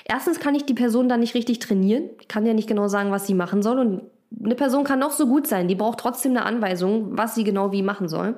Erstens 0.05 0.39
kann 0.39 0.55
ich 0.55 0.65
die 0.65 0.73
Person 0.73 1.09
dann 1.09 1.19
nicht 1.19 1.35
richtig 1.35 1.59
trainieren. 1.59 2.09
Kann 2.29 2.45
ja 2.45 2.53
nicht 2.53 2.69
genau 2.69 2.87
sagen, 2.87 3.11
was 3.11 3.27
sie 3.27 3.33
machen 3.33 3.61
soll. 3.61 3.79
Und 3.79 4.01
eine 4.43 4.55
Person 4.55 4.85
kann 4.85 4.99
noch 4.99 5.11
so 5.11 5.27
gut 5.27 5.47
sein, 5.47 5.67
die 5.67 5.75
braucht 5.75 5.99
trotzdem 5.99 6.31
eine 6.31 6.45
Anweisung, 6.45 7.17
was 7.17 7.35
sie 7.35 7.43
genau 7.43 7.71
wie 7.71 7.81
machen 7.81 8.07
soll. 8.07 8.35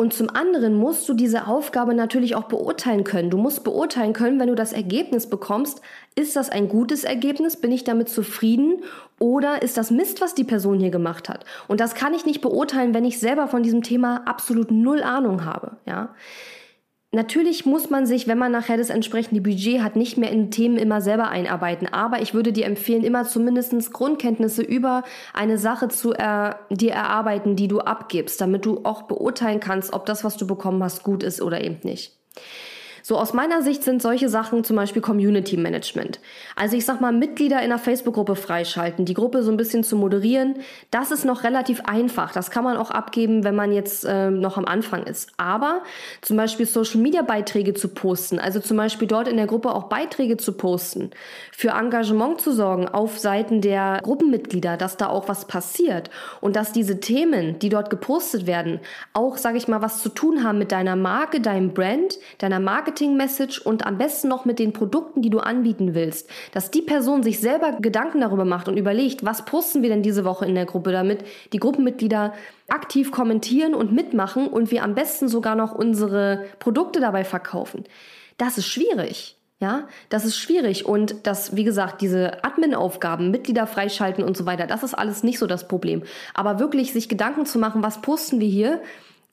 Und 0.00 0.14
zum 0.14 0.30
anderen 0.30 0.76
musst 0.76 1.06
du 1.10 1.12
diese 1.12 1.46
Aufgabe 1.46 1.92
natürlich 1.92 2.34
auch 2.34 2.44
beurteilen 2.44 3.04
können. 3.04 3.28
Du 3.28 3.36
musst 3.36 3.64
beurteilen 3.64 4.14
können, 4.14 4.40
wenn 4.40 4.48
du 4.48 4.54
das 4.54 4.72
Ergebnis 4.72 5.28
bekommst, 5.28 5.82
ist 6.14 6.36
das 6.36 6.48
ein 6.48 6.70
gutes 6.70 7.04
Ergebnis? 7.04 7.60
Bin 7.60 7.70
ich 7.70 7.84
damit 7.84 8.08
zufrieden? 8.08 8.82
Oder 9.18 9.60
ist 9.60 9.76
das 9.76 9.90
Mist, 9.90 10.22
was 10.22 10.34
die 10.34 10.44
Person 10.44 10.80
hier 10.80 10.88
gemacht 10.88 11.28
hat? 11.28 11.44
Und 11.68 11.80
das 11.80 11.94
kann 11.94 12.14
ich 12.14 12.24
nicht 12.24 12.40
beurteilen, 12.40 12.94
wenn 12.94 13.04
ich 13.04 13.18
selber 13.18 13.46
von 13.46 13.62
diesem 13.62 13.82
Thema 13.82 14.22
absolut 14.24 14.70
null 14.70 15.02
Ahnung 15.02 15.44
habe, 15.44 15.72
ja. 15.84 16.14
Natürlich 17.12 17.66
muss 17.66 17.90
man 17.90 18.06
sich, 18.06 18.28
wenn 18.28 18.38
man 18.38 18.52
nachher 18.52 18.76
das 18.76 18.88
entsprechende 18.88 19.40
Budget 19.40 19.82
hat, 19.82 19.96
nicht 19.96 20.16
mehr 20.16 20.30
in 20.30 20.52
Themen 20.52 20.76
immer 20.76 21.00
selber 21.00 21.28
einarbeiten. 21.28 21.88
Aber 21.88 22.22
ich 22.22 22.34
würde 22.34 22.52
dir 22.52 22.66
empfehlen, 22.66 23.02
immer 23.02 23.24
zumindest 23.24 23.92
Grundkenntnisse 23.92 24.62
über 24.62 25.02
eine 25.34 25.58
Sache 25.58 25.88
zu 25.88 26.12
er, 26.12 26.60
dir 26.70 26.92
erarbeiten, 26.92 27.56
die 27.56 27.66
du 27.66 27.80
abgibst, 27.80 28.40
damit 28.40 28.64
du 28.64 28.84
auch 28.84 29.02
beurteilen 29.02 29.58
kannst, 29.58 29.92
ob 29.92 30.06
das, 30.06 30.22
was 30.22 30.36
du 30.36 30.46
bekommen 30.46 30.84
hast, 30.84 31.02
gut 31.02 31.24
ist 31.24 31.42
oder 31.42 31.64
eben 31.64 31.80
nicht. 31.82 32.12
So 33.10 33.18
aus 33.18 33.32
meiner 33.32 33.60
Sicht 33.62 33.82
sind 33.82 34.00
solche 34.00 34.28
Sachen 34.28 34.62
zum 34.62 34.76
Beispiel 34.76 35.02
Community 35.02 35.56
Management. 35.56 36.20
Also 36.54 36.76
ich 36.76 36.84
sag 36.84 37.00
mal, 37.00 37.10
Mitglieder 37.10 37.56
in 37.56 37.64
einer 37.64 37.80
Facebook-Gruppe 37.80 38.36
freischalten, 38.36 39.04
die 39.04 39.14
Gruppe 39.14 39.42
so 39.42 39.50
ein 39.50 39.56
bisschen 39.56 39.82
zu 39.82 39.96
moderieren, 39.96 40.60
das 40.92 41.10
ist 41.10 41.24
noch 41.24 41.42
relativ 41.42 41.80
einfach. 41.86 42.30
Das 42.30 42.52
kann 42.52 42.62
man 42.62 42.76
auch 42.76 42.92
abgeben, 42.92 43.42
wenn 43.42 43.56
man 43.56 43.72
jetzt 43.72 44.04
äh, 44.04 44.30
noch 44.30 44.58
am 44.58 44.64
Anfang 44.64 45.02
ist. 45.02 45.32
Aber 45.38 45.82
zum 46.20 46.36
Beispiel 46.36 46.66
Social-Media-Beiträge 46.66 47.74
zu 47.74 47.88
posten, 47.88 48.38
also 48.38 48.60
zum 48.60 48.76
Beispiel 48.76 49.08
dort 49.08 49.26
in 49.26 49.38
der 49.38 49.48
Gruppe 49.48 49.74
auch 49.74 49.88
Beiträge 49.88 50.36
zu 50.36 50.52
posten, 50.52 51.10
für 51.50 51.70
Engagement 51.70 52.40
zu 52.40 52.52
sorgen 52.52 52.86
auf 52.86 53.18
Seiten 53.18 53.60
der 53.60 53.98
Gruppenmitglieder, 54.04 54.76
dass 54.76 54.96
da 54.96 55.08
auch 55.08 55.28
was 55.28 55.46
passiert 55.46 56.10
und 56.40 56.54
dass 56.54 56.70
diese 56.70 57.00
Themen, 57.00 57.58
die 57.58 57.70
dort 57.70 57.90
gepostet 57.90 58.46
werden, 58.46 58.78
auch, 59.14 59.36
sage 59.36 59.58
ich 59.58 59.66
mal, 59.66 59.82
was 59.82 60.00
zu 60.00 60.10
tun 60.10 60.44
haben 60.44 60.58
mit 60.58 60.70
deiner 60.70 60.94
Marke, 60.94 61.40
deinem 61.40 61.74
Brand, 61.74 62.16
deiner 62.38 62.60
Marketing-Message 63.00 63.60
und 63.60 63.86
am 63.86 63.98
besten 63.98 64.28
noch 64.28 64.44
mit 64.44 64.58
den 64.58 64.72
Produkten, 64.72 65.22
die 65.22 65.30
du 65.30 65.38
anbieten 65.38 65.94
willst. 65.94 66.28
Dass 66.52 66.70
die 66.70 66.82
Person 66.82 67.22
sich 67.22 67.40
selber 67.40 67.72
Gedanken 67.80 68.20
darüber 68.20 68.44
macht 68.44 68.68
und 68.68 68.76
überlegt, 68.76 69.24
was 69.24 69.44
posten 69.44 69.82
wir 69.82 69.88
denn 69.88 70.02
diese 70.02 70.24
Woche 70.24 70.46
in 70.46 70.54
der 70.54 70.66
Gruppe, 70.66 70.92
damit 70.92 71.24
die 71.52 71.58
Gruppenmitglieder 71.58 72.34
aktiv 72.68 73.10
kommentieren 73.10 73.74
und 73.74 73.92
mitmachen 73.92 74.48
und 74.48 74.70
wir 74.70 74.84
am 74.84 74.94
besten 74.94 75.28
sogar 75.28 75.54
noch 75.54 75.74
unsere 75.74 76.44
Produkte 76.58 77.00
dabei 77.00 77.24
verkaufen. 77.24 77.84
Das 78.36 78.58
ist 78.58 78.66
schwierig. 78.66 79.36
Ja, 79.62 79.88
das 80.08 80.24
ist 80.24 80.38
schwierig 80.38 80.86
und 80.86 81.26
das, 81.26 81.54
wie 81.54 81.64
gesagt, 81.64 82.00
diese 82.00 82.42
Admin-Aufgaben, 82.42 83.30
Mitglieder 83.30 83.66
freischalten 83.66 84.24
und 84.24 84.34
so 84.34 84.46
weiter, 84.46 84.66
das 84.66 84.82
ist 84.82 84.94
alles 84.94 85.22
nicht 85.22 85.38
so 85.38 85.46
das 85.46 85.68
Problem. 85.68 86.02
Aber 86.32 86.58
wirklich 86.58 86.94
sich 86.94 87.10
Gedanken 87.10 87.44
zu 87.44 87.58
machen, 87.58 87.82
was 87.82 88.00
posten 88.00 88.40
wir 88.40 88.48
hier, 88.48 88.80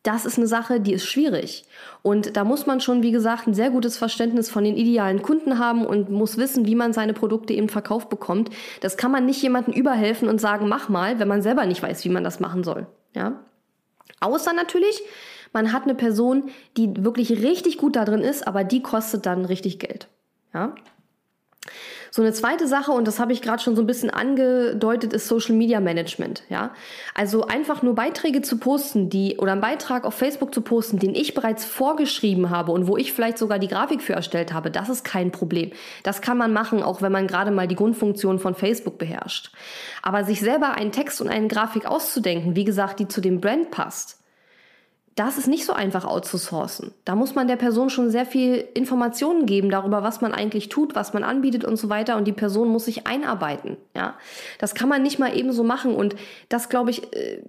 das 0.03 0.25
ist 0.25 0.37
eine 0.37 0.47
Sache, 0.47 0.79
die 0.79 0.93
ist 0.93 1.05
schwierig. 1.05 1.65
Und 2.01 2.37
da 2.37 2.43
muss 2.43 2.65
man 2.65 2.79
schon, 2.79 3.03
wie 3.03 3.11
gesagt, 3.11 3.47
ein 3.47 3.53
sehr 3.53 3.69
gutes 3.69 3.97
Verständnis 3.97 4.49
von 4.49 4.63
den 4.63 4.77
idealen 4.77 5.21
Kunden 5.21 5.59
haben 5.59 5.85
und 5.85 6.09
muss 6.09 6.37
wissen, 6.37 6.65
wie 6.65 6.75
man 6.75 6.93
seine 6.93 7.13
Produkte 7.13 7.53
eben 7.53 7.69
verkauft 7.69 8.09
bekommt. 8.09 8.49
Das 8.81 8.95
kann 8.95 9.11
man 9.11 9.25
nicht 9.25 9.41
jemandem 9.41 9.73
überhelfen 9.73 10.29
und 10.29 10.39
sagen, 10.39 10.67
mach 10.67 10.87
mal, 10.89 11.19
wenn 11.19 11.27
man 11.27 11.41
selber 11.41 11.65
nicht 11.65 11.83
weiß, 11.83 12.05
wie 12.05 12.09
man 12.09 12.23
das 12.23 12.39
machen 12.39 12.63
soll. 12.63 12.87
Ja? 13.13 13.39
Außer 14.19 14.53
natürlich, 14.53 15.01
man 15.51 15.73
hat 15.73 15.83
eine 15.83 15.95
Person, 15.95 16.49
die 16.77 17.03
wirklich 17.03 17.43
richtig 17.43 17.77
gut 17.77 17.95
da 17.95 18.05
drin 18.05 18.21
ist, 18.21 18.47
aber 18.47 18.63
die 18.63 18.81
kostet 18.81 19.25
dann 19.25 19.45
richtig 19.45 19.79
Geld. 19.79 20.07
Ja? 20.53 20.73
So 22.11 22.21
eine 22.21 22.33
zweite 22.33 22.67
Sache, 22.67 22.91
und 22.91 23.07
das 23.07 23.19
habe 23.19 23.33
ich 23.33 23.41
gerade 23.41 23.61
schon 23.61 23.75
so 23.75 23.83
ein 23.83 23.87
bisschen 23.87 24.09
angedeutet, 24.09 25.13
ist 25.13 25.27
Social 25.27 25.55
Media 25.55 25.79
Management. 25.79 26.43
Ja? 26.49 26.71
Also 27.13 27.45
einfach 27.45 27.81
nur 27.81 27.95
Beiträge 27.95 28.41
zu 28.41 28.57
posten, 28.57 29.09
die 29.09 29.37
oder 29.37 29.53
einen 29.53 29.61
Beitrag 29.61 30.05
auf 30.05 30.13
Facebook 30.13 30.53
zu 30.53 30.61
posten, 30.61 30.99
den 30.99 31.15
ich 31.15 31.33
bereits 31.33 31.65
vorgeschrieben 31.65 32.49
habe 32.49 32.71
und 32.71 32.87
wo 32.87 32.97
ich 32.97 33.13
vielleicht 33.13 33.37
sogar 33.37 33.59
die 33.59 33.67
Grafik 33.67 34.01
für 34.01 34.13
erstellt 34.13 34.53
habe, 34.53 34.71
das 34.71 34.89
ist 34.89 35.03
kein 35.03 35.31
Problem. 35.31 35.71
Das 36.03 36.21
kann 36.21 36.37
man 36.37 36.53
machen, 36.53 36.83
auch 36.83 37.01
wenn 37.01 37.11
man 37.11 37.27
gerade 37.27 37.51
mal 37.51 37.67
die 37.67 37.75
Grundfunktion 37.75 38.39
von 38.39 38.55
Facebook 38.55 38.97
beherrscht. 38.97 39.51
Aber 40.01 40.23
sich 40.23 40.39
selber 40.39 40.73
einen 40.73 40.91
Text 40.91 41.21
und 41.21 41.29
eine 41.29 41.47
Grafik 41.47 41.85
auszudenken, 41.85 42.55
wie 42.55 42.65
gesagt, 42.65 42.99
die 42.99 43.07
zu 43.07 43.21
dem 43.21 43.39
Brand 43.41 43.71
passt, 43.71 44.19
das 45.17 45.39
ist 45.39 45.47
nicht 45.47 45.65
so 45.65 45.73
einfach 45.73 46.05
outzusourcen. 46.05 46.91
Da 47.03 47.15
muss 47.15 47.33
man 47.33 47.47
der 47.47 47.55
Person 47.55 47.89
schon 47.89 48.11
sehr 48.11 48.27
viel 48.27 48.63
Informationen 48.75 49.47
geben 49.47 49.71
darüber, 49.71 50.03
was 50.03 50.21
man 50.21 50.31
eigentlich 50.31 50.69
tut, 50.69 50.93
was 50.93 51.11
man 51.11 51.23
anbietet 51.23 51.65
und 51.65 51.75
so 51.75 51.89
weiter. 51.89 52.17
Und 52.17 52.25
die 52.25 52.33
Person 52.33 52.69
muss 52.69 52.85
sich 52.85 53.07
einarbeiten. 53.07 53.77
Ja, 53.95 54.13
das 54.59 54.75
kann 54.75 54.87
man 54.87 55.01
nicht 55.01 55.17
mal 55.17 55.35
eben 55.35 55.51
so 55.51 55.63
machen. 55.63 55.95
Und 55.95 56.15
das 56.49 56.69
glaube 56.69 56.91
ich, 56.91 57.15
äh, 57.15 57.41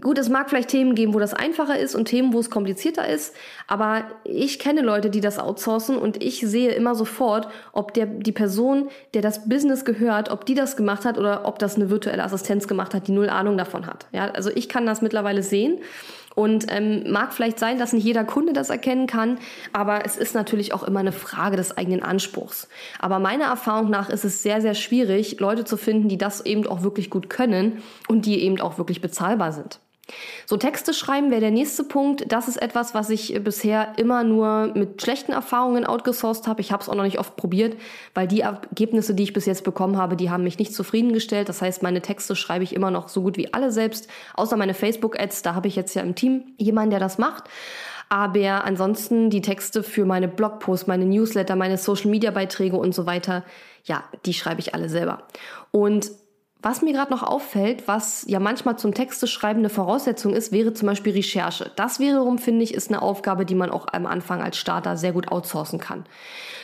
gut, 0.00 0.18
es 0.18 0.28
mag 0.28 0.48
vielleicht 0.48 0.70
Themen 0.70 0.96
geben, 0.96 1.14
wo 1.14 1.20
das 1.20 1.34
einfacher 1.34 1.78
ist 1.78 1.94
und 1.94 2.06
Themen, 2.06 2.32
wo 2.32 2.40
es 2.40 2.50
komplizierter 2.50 3.06
ist. 3.06 3.32
Aber 3.68 4.02
ich 4.24 4.58
kenne 4.58 4.82
Leute, 4.82 5.08
die 5.08 5.20
das 5.20 5.38
outsourcen 5.38 5.96
und 5.96 6.20
ich 6.20 6.40
sehe 6.40 6.72
immer 6.72 6.96
sofort, 6.96 7.48
ob 7.72 7.94
der, 7.94 8.06
die 8.06 8.32
Person, 8.32 8.88
der 9.14 9.22
das 9.22 9.48
Business 9.48 9.84
gehört, 9.84 10.32
ob 10.32 10.46
die 10.46 10.54
das 10.56 10.76
gemacht 10.76 11.04
hat 11.04 11.16
oder 11.16 11.46
ob 11.46 11.60
das 11.60 11.76
eine 11.76 11.90
virtuelle 11.90 12.24
Assistenz 12.24 12.66
gemacht 12.66 12.92
hat, 12.92 13.06
die 13.06 13.12
null 13.12 13.28
Ahnung 13.28 13.56
davon 13.56 13.86
hat. 13.86 14.06
Ja, 14.10 14.32
also 14.32 14.50
ich 14.52 14.68
kann 14.68 14.84
das 14.84 15.00
mittlerweile 15.00 15.44
sehen. 15.44 15.78
Und 16.38 16.66
ähm, 16.68 17.10
mag 17.10 17.34
vielleicht 17.34 17.58
sein, 17.58 17.80
dass 17.80 17.92
nicht 17.92 18.04
jeder 18.04 18.22
Kunde 18.22 18.52
das 18.52 18.70
erkennen 18.70 19.08
kann, 19.08 19.38
aber 19.72 20.06
es 20.06 20.16
ist 20.16 20.36
natürlich 20.36 20.72
auch 20.72 20.84
immer 20.84 21.00
eine 21.00 21.10
Frage 21.10 21.56
des 21.56 21.76
eigenen 21.76 22.00
Anspruchs. 22.00 22.68
Aber 23.00 23.18
meiner 23.18 23.46
Erfahrung 23.46 23.90
nach 23.90 24.08
ist 24.08 24.24
es 24.24 24.40
sehr, 24.40 24.60
sehr 24.60 24.74
schwierig, 24.74 25.40
Leute 25.40 25.64
zu 25.64 25.76
finden, 25.76 26.08
die 26.08 26.16
das 26.16 26.46
eben 26.46 26.64
auch 26.68 26.84
wirklich 26.84 27.10
gut 27.10 27.28
können 27.28 27.82
und 28.06 28.24
die 28.24 28.40
eben 28.40 28.60
auch 28.60 28.78
wirklich 28.78 29.00
bezahlbar 29.00 29.50
sind. 29.50 29.80
So 30.46 30.56
Texte 30.56 30.94
schreiben 30.94 31.30
wäre 31.30 31.40
der 31.40 31.50
nächste 31.50 31.84
Punkt. 31.84 32.32
Das 32.32 32.48
ist 32.48 32.56
etwas, 32.56 32.94
was 32.94 33.10
ich 33.10 33.38
bisher 33.44 33.92
immer 33.96 34.24
nur 34.24 34.72
mit 34.74 35.02
schlechten 35.02 35.32
Erfahrungen 35.32 35.84
outgesourced 35.84 36.46
habe. 36.46 36.60
Ich 36.60 36.72
habe 36.72 36.82
es 36.82 36.88
auch 36.88 36.94
noch 36.94 37.04
nicht 37.04 37.18
oft 37.18 37.36
probiert, 37.36 37.76
weil 38.14 38.26
die 38.26 38.40
Ergebnisse, 38.40 39.14
die 39.14 39.24
ich 39.24 39.32
bis 39.32 39.46
jetzt 39.46 39.64
bekommen 39.64 39.96
habe, 39.96 40.16
die 40.16 40.30
haben 40.30 40.44
mich 40.44 40.58
nicht 40.58 40.74
zufriedengestellt. 40.74 41.48
Das 41.48 41.60
heißt, 41.60 41.82
meine 41.82 42.00
Texte 42.00 42.36
schreibe 42.36 42.64
ich 42.64 42.74
immer 42.74 42.90
noch 42.90 43.08
so 43.08 43.22
gut 43.22 43.36
wie 43.36 43.52
alle 43.52 43.70
selbst, 43.70 44.08
außer 44.34 44.56
meine 44.56 44.74
Facebook-Ads. 44.74 45.42
Da 45.42 45.54
habe 45.54 45.68
ich 45.68 45.76
jetzt 45.76 45.94
ja 45.94 46.02
im 46.02 46.14
Team 46.14 46.44
jemanden, 46.56 46.90
der 46.90 47.00
das 47.00 47.18
macht. 47.18 47.44
Aber 48.08 48.64
ansonsten 48.64 49.28
die 49.28 49.42
Texte 49.42 49.82
für 49.82 50.06
meine 50.06 50.28
Blogposts, 50.28 50.86
meine 50.86 51.04
Newsletter, 51.04 51.56
meine 51.56 51.76
Social-Media-Beiträge 51.76 52.76
und 52.76 52.94
so 52.94 53.04
weiter, 53.04 53.44
ja, 53.84 54.04
die 54.24 54.32
schreibe 54.32 54.60
ich 54.60 54.74
alle 54.74 54.88
selber. 54.88 55.24
Und 55.70 56.10
was 56.60 56.82
mir 56.82 56.92
gerade 56.92 57.12
noch 57.12 57.22
auffällt, 57.22 57.86
was 57.86 58.24
ja 58.26 58.40
manchmal 58.40 58.76
zum 58.76 58.92
Texte 58.92 59.28
schreiben 59.28 59.60
eine 59.60 59.68
Voraussetzung 59.68 60.34
ist, 60.34 60.50
wäre 60.50 60.74
zum 60.74 60.88
Beispiel 60.88 61.12
Recherche. 61.12 61.70
Das 61.76 62.00
wiederum, 62.00 62.38
finde 62.38 62.64
ich, 62.64 62.74
ist 62.74 62.90
eine 62.90 63.00
Aufgabe, 63.00 63.46
die 63.46 63.54
man 63.54 63.70
auch 63.70 63.86
am 63.92 64.06
Anfang 64.06 64.42
als 64.42 64.56
Starter 64.56 64.96
sehr 64.96 65.12
gut 65.12 65.30
outsourcen 65.30 65.78
kann. 65.78 66.04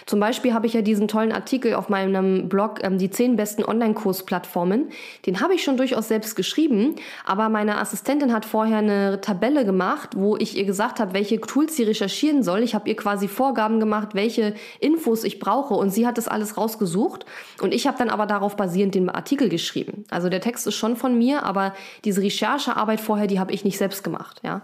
Zum 0.07 0.21
Beispiel 0.21 0.53
habe 0.53 0.67
ich 0.67 0.75
ja 0.75 0.83
diesen 0.83 1.09
tollen 1.09 1.33
Artikel 1.33 1.75
auf 1.75 1.89
meinem 1.89 2.49
Blog, 2.49 2.81
ähm, 2.83 2.99
die 2.99 3.09
zehn 3.09 3.37
besten 3.37 3.65
Online-Kursplattformen. 3.65 4.91
Den 5.25 5.41
habe 5.41 5.55
ich 5.55 5.63
schon 5.63 5.77
durchaus 5.77 6.09
selbst 6.09 6.35
geschrieben, 6.35 6.97
aber 7.25 7.49
meine 7.49 7.79
Assistentin 7.79 8.33
hat 8.33 8.45
vorher 8.45 8.79
eine 8.79 9.21
Tabelle 9.21 9.65
gemacht, 9.65 10.11
wo 10.17 10.37
ich 10.37 10.59
ihr 10.59 10.65
gesagt 10.65 11.01
habe, 11.01 11.15
welche 11.15 11.41
Tools 11.41 11.77
sie 11.77 11.85
recherchieren 11.85 12.43
soll. 12.43 12.63
Ich 12.63 12.75
habe 12.75 12.89
ihr 12.89 12.97
quasi 12.97 13.29
Vorgaben 13.29 13.81
gemacht, 13.81 14.11
welche 14.15 14.55
Infos 14.81 15.25
ich 15.25 15.39
brauche 15.39 15.75
und 15.75 15.91
sie 15.91 16.07
hat 16.07 16.19
das 16.19 16.29
alles 16.29 16.57
rausgesucht 16.59 17.25
und 17.63 17.73
ich 17.73 17.87
habe 17.87 17.97
dann 17.97 18.11
aber 18.11 18.27
darauf 18.27 18.57
basierend 18.57 18.95
den 18.95 19.09
Artikel 19.09 19.49
geschrieben. 19.49 19.84
Also 20.11 20.29
der 20.29 20.41
Text 20.41 20.67
ist 20.67 20.75
schon 20.75 20.97
von 20.97 21.17
mir, 21.17 21.43
aber 21.43 21.75
diese 22.05 22.23
Recherchearbeit 22.23 23.01
vorher, 23.01 23.27
die 23.27 23.41
habe 23.41 23.53
ich 23.53 23.65
nicht 23.65 23.79
selbst 23.79 24.05
gemacht, 24.05 24.41
ja. 24.45 24.63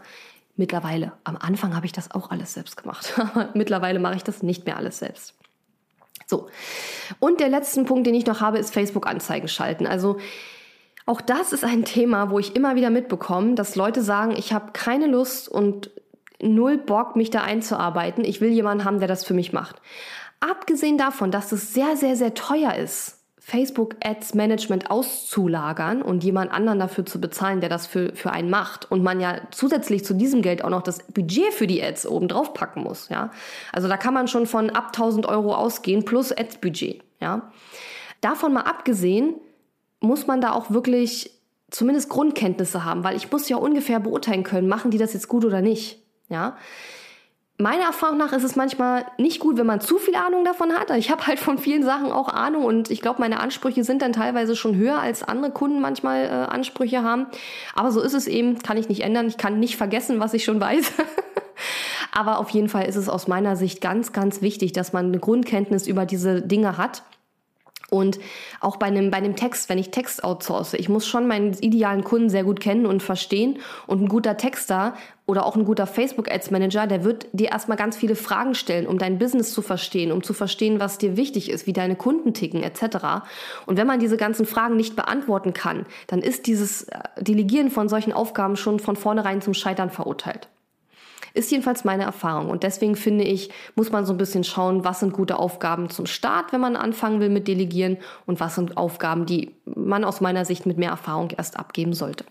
Mittlerweile. 0.57 1.13
Am 1.25 1.39
Anfang 1.39 1.75
habe 1.75 1.87
ich 1.87 1.93
das 1.93 2.11
auch 2.11 2.31
alles 2.31 2.53
selbst 2.53 2.77
gemacht. 2.77 3.19
Mittlerweile 3.55 3.99
mache 3.99 4.17
ich 4.17 4.25
das 4.25 4.43
nicht 4.43 4.67
mehr 4.67 4.77
alles 4.77 4.99
selbst. 4.99 5.35
So. 6.27 6.49
Und 7.19 7.41
der 7.41 7.49
letzte 7.49 7.83
Punkt, 7.85 8.07
den 8.07 8.15
ich 8.15 8.27
noch 8.27 8.41
habe, 8.41 8.59
ist 8.59 8.75
Facebook-Anzeigen 8.75 9.49
schalten. 9.49 9.87
Also 9.87 10.19
auch 11.07 11.21
das 11.21 11.53
ist 11.53 11.65
ein 11.65 11.85
Thema, 11.85 12.31
wo 12.31 12.39
ich 12.39 12.55
immer 12.55 12.77
wieder 12.77 12.91
mitbekomme, 12.91 13.55
dass 13.55 13.75
Leute 13.75 14.03
sagen, 14.03 14.37
ich 14.37 14.53
habe 14.53 14.73
keine 14.73 15.07
Lust 15.07 15.49
und 15.49 15.91
null 16.41 16.79
Bock, 16.79 17.17
mich 17.17 17.31
da 17.31 17.43
einzuarbeiten. 17.43 18.25
Ich 18.25 18.41
will 18.41 18.51
jemanden 18.51 18.85
haben, 18.85 18.99
der 18.99 19.09
das 19.09 19.25
für 19.25 19.35
mich 19.35 19.53
macht. 19.53 19.77
Abgesehen 20.41 20.99
davon, 20.99 21.31
dass 21.31 21.53
es 21.53 21.75
sehr, 21.75 21.97
sehr, 21.97 22.17
sehr 22.17 22.35
teuer 22.35 22.75
ist, 22.75 23.20
Facebook 23.51 23.97
Ads 24.01 24.35
Management 24.35 24.93
auszulagern 24.93 26.03
und 26.03 26.23
jemand 26.23 26.53
anderen 26.53 26.79
dafür 26.79 27.05
zu 27.05 27.21
bezahlen, 27.21 27.61
der 27.61 27.69
das 27.69 27.85
für, 27.85 28.15
für 28.15 28.31
einen 28.31 28.49
macht 28.49 28.89
und 28.89 29.03
man 29.03 29.19
ja 29.19 29.41
zusätzlich 29.51 30.05
zu 30.05 30.15
diesem 30.15 30.41
Geld 30.41 30.63
auch 30.63 30.71
noch 30.71 30.83
das 30.83 31.03
Budget 31.13 31.53
für 31.53 31.67
die 31.67 31.83
Ads 31.83 32.07
oben 32.07 32.29
drauf 32.29 32.55
packen 32.55 32.85
muss, 32.85 33.09
ja. 33.09 33.33
Also 33.73 33.89
da 33.89 33.97
kann 33.97 34.15
man 34.15 34.29
schon 34.29 34.47
von 34.47 34.71
ab 34.71 34.93
1000 34.95 35.27
Euro 35.27 35.53
ausgehen 35.53 36.05
plus 36.05 36.31
Ads 36.31 36.59
Budget, 36.59 37.03
ja. 37.21 37.51
Davon 38.21 38.53
mal 38.53 38.63
abgesehen, 38.63 39.35
muss 39.99 40.29
man 40.29 40.41
da 40.41 40.53
auch 40.53 40.71
wirklich 40.71 41.33
zumindest 41.73 42.09
Grundkenntnisse 42.09 42.85
haben, 42.85 43.03
weil 43.03 43.17
ich 43.17 43.33
muss 43.33 43.49
ja 43.49 43.57
ungefähr 43.57 43.99
beurteilen 43.99 44.45
können, 44.45 44.69
machen 44.69 44.93
die 44.93 44.99
das 44.99 45.13
jetzt 45.13 45.27
gut 45.27 45.45
oder 45.45 45.61
nicht, 45.61 46.01
ja 46.29 46.57
meiner 47.61 47.85
Erfahrung 47.85 48.19
nach 48.19 48.33
ist 48.33 48.43
es 48.43 48.57
manchmal 48.57 49.05
nicht 49.19 49.41
gut, 49.41 49.59
wenn 49.59 49.67
man 49.67 49.81
zu 49.81 49.99
viel 49.99 50.15
Ahnung 50.15 50.45
davon 50.45 50.73
hat. 50.73 50.91
Ich 50.97 51.11
habe 51.11 51.27
halt 51.27 51.39
von 51.39 51.59
vielen 51.59 51.83
Sachen 51.83 52.11
auch 52.11 52.29
Ahnung 52.29 52.65
und 52.65 52.91
ich 52.91 53.01
glaube, 53.01 53.21
meine 53.21 53.41
Ansprüche 53.41 53.85
sind 53.85 54.03
dann 54.03 54.13
teilweise 54.13 54.57
schon 54.57 54.77
höher, 54.77 54.99
als 54.99 55.23
andere 55.23 55.53
Kunden 55.53 55.81
manchmal 55.81 56.25
äh, 56.25 56.29
Ansprüche 56.29 57.03
haben. 57.03 57.27
Aber 57.75 57.91
so 57.93 58.01
ist 58.01 58.15
es 58.15 58.27
eben, 58.27 58.59
kann 58.59 58.77
ich 58.77 58.89
nicht 58.89 59.03
ändern. 59.03 59.29
Ich 59.29 59.37
kann 59.37 59.61
nicht 59.61 59.77
vergessen, 59.77 60.21
was 60.21 60.35
ich 60.35 60.45
schon 60.45 60.61
weiß. 60.61 60.93
Aber 62.13 62.39
auf 62.39 62.51
jeden 62.51 62.69
Fall 62.69 62.87
ist 62.87 62.97
es 62.97 63.09
aus 63.09 63.29
meiner 63.29 63.57
Sicht 63.57 63.81
ganz, 63.81 64.13
ganz 64.13 64.43
wichtig, 64.43 64.73
dass 64.73 64.93
man 64.93 65.07
eine 65.07 65.19
Grundkenntnis 65.19 65.87
über 65.87 66.07
diese 66.07 66.43
Dinge 66.43 66.77
hat 66.77 67.03
und 67.91 68.19
auch 68.61 68.77
bei 68.77 68.87
einem, 68.87 69.11
bei 69.11 69.19
einem 69.19 69.37
Text, 69.37 69.69
wenn 69.69 69.79
ich 69.79 69.91
Text 69.91 70.25
outsource, 70.25 70.75
ich 70.75 70.89
muss 70.89 71.07
schon 71.07 71.27
meinen 71.27 71.53
idealen 71.55 72.05
Kunden 72.05 72.31
sehr 72.31 72.45
gut 72.45 72.61
kennen 72.61 72.87
und 72.87 73.03
verstehen. 73.03 73.59
Und 73.87 74.03
ein 74.03 74.09
guter 74.09 74.37
Texter 74.37 74.95
oder 75.27 75.45
auch 75.45 75.57
ein 75.57 75.65
guter 75.65 75.87
Facebook 75.87 76.31
Ads 76.31 76.51
Manager, 76.51 76.87
der 76.87 77.05
wird 77.05 77.27
dir 77.33 77.51
erstmal 77.51 77.77
ganz 77.77 77.97
viele 77.97 78.17
Fragen 78.17 78.55
stellen, 78.55 78.87
um 78.87 78.99
dein 78.99 79.19
Business 79.19 79.53
zu 79.53 79.63
verstehen, 79.63 80.13
um 80.13 80.23
zu 80.23 80.33
verstehen, 80.33 80.81
was 80.81 80.99
dir 80.99 81.17
wichtig 81.17 81.51
ist, 81.51 81.67
wie 81.67 81.73
deine 81.73 81.97
Kunden 81.97 82.35
ticken, 82.35 82.63
etc. 82.63 83.25
Und 83.67 83.77
wenn 83.77 83.87
man 83.87 84.01
diese 84.01 84.17
ganzen 84.17 84.47
Fragen 84.47 84.77
nicht 84.77 84.97
beantworten 84.97 85.53
kann, 85.53 85.87
dann 86.07 86.21
ist 86.21 86.47
dieses 86.47 86.85
äh, 86.85 86.99
Delegieren 87.21 87.71
von 87.71 87.89
solchen 87.89 88.13
Aufgaben 88.13 88.57
schon 88.57 88.81
von 88.81 88.97
vornherein 88.97 89.41
zum 89.41 89.55
Scheitern 89.55 89.91
verurteilt. 89.91 90.49
Ist 91.35 91.51
jedenfalls 91.51 91.85
meine 91.85 92.05
Erfahrung. 92.05 92.51
Und 92.51 92.63
deswegen 92.63 92.97
finde 92.97 93.25
ich, 93.25 93.51
muss 93.75 93.91
man 93.91 94.07
so 94.07 94.13
ein 94.13 94.19
bisschen 94.19 94.45
schauen, 94.45 94.85
was 94.85 95.01
sind 95.01 95.13
gute 95.13 95.39
Aufgaben 95.39 95.91
zum 95.91 96.07
Start, 96.07 96.53
wenn 96.53 96.61
man 96.61 96.77
anfangen 96.77 97.21
will 97.21 97.31
mit 97.31 97.49
Delegieren 97.49 97.99
und 98.27 98.41
was 98.41 98.55
sind 98.55 98.77
Aufgaben, 98.77 99.27
die 99.27 99.55
man 99.65 100.05
aus 100.05 100.21
meiner 100.21 100.45
Sicht 100.45 100.67
mit 100.67 100.79
mehr 100.79 100.91
Erfahrung 100.91 101.31
erst 101.37 101.59
abgeben 101.59 101.93
sollte. 101.93 102.25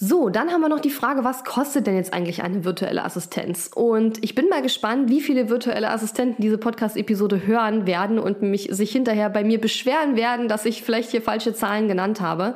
So, 0.00 0.28
dann 0.28 0.52
haben 0.52 0.60
wir 0.60 0.68
noch 0.68 0.78
die 0.78 0.90
Frage, 0.90 1.24
was 1.24 1.42
kostet 1.42 1.88
denn 1.88 1.96
jetzt 1.96 2.14
eigentlich 2.14 2.44
eine 2.44 2.64
virtuelle 2.64 3.04
Assistenz? 3.04 3.68
Und 3.74 4.22
ich 4.22 4.36
bin 4.36 4.48
mal 4.48 4.62
gespannt, 4.62 5.10
wie 5.10 5.20
viele 5.20 5.48
virtuelle 5.48 5.90
Assistenten 5.90 6.40
diese 6.40 6.56
Podcast-Episode 6.56 7.44
hören 7.44 7.84
werden 7.84 8.20
und 8.20 8.40
mich 8.40 8.68
sich 8.70 8.92
hinterher 8.92 9.28
bei 9.28 9.42
mir 9.42 9.60
beschweren 9.60 10.14
werden, 10.14 10.46
dass 10.46 10.66
ich 10.66 10.84
vielleicht 10.84 11.10
hier 11.10 11.20
falsche 11.20 11.52
Zahlen 11.52 11.88
genannt 11.88 12.20
habe. 12.20 12.54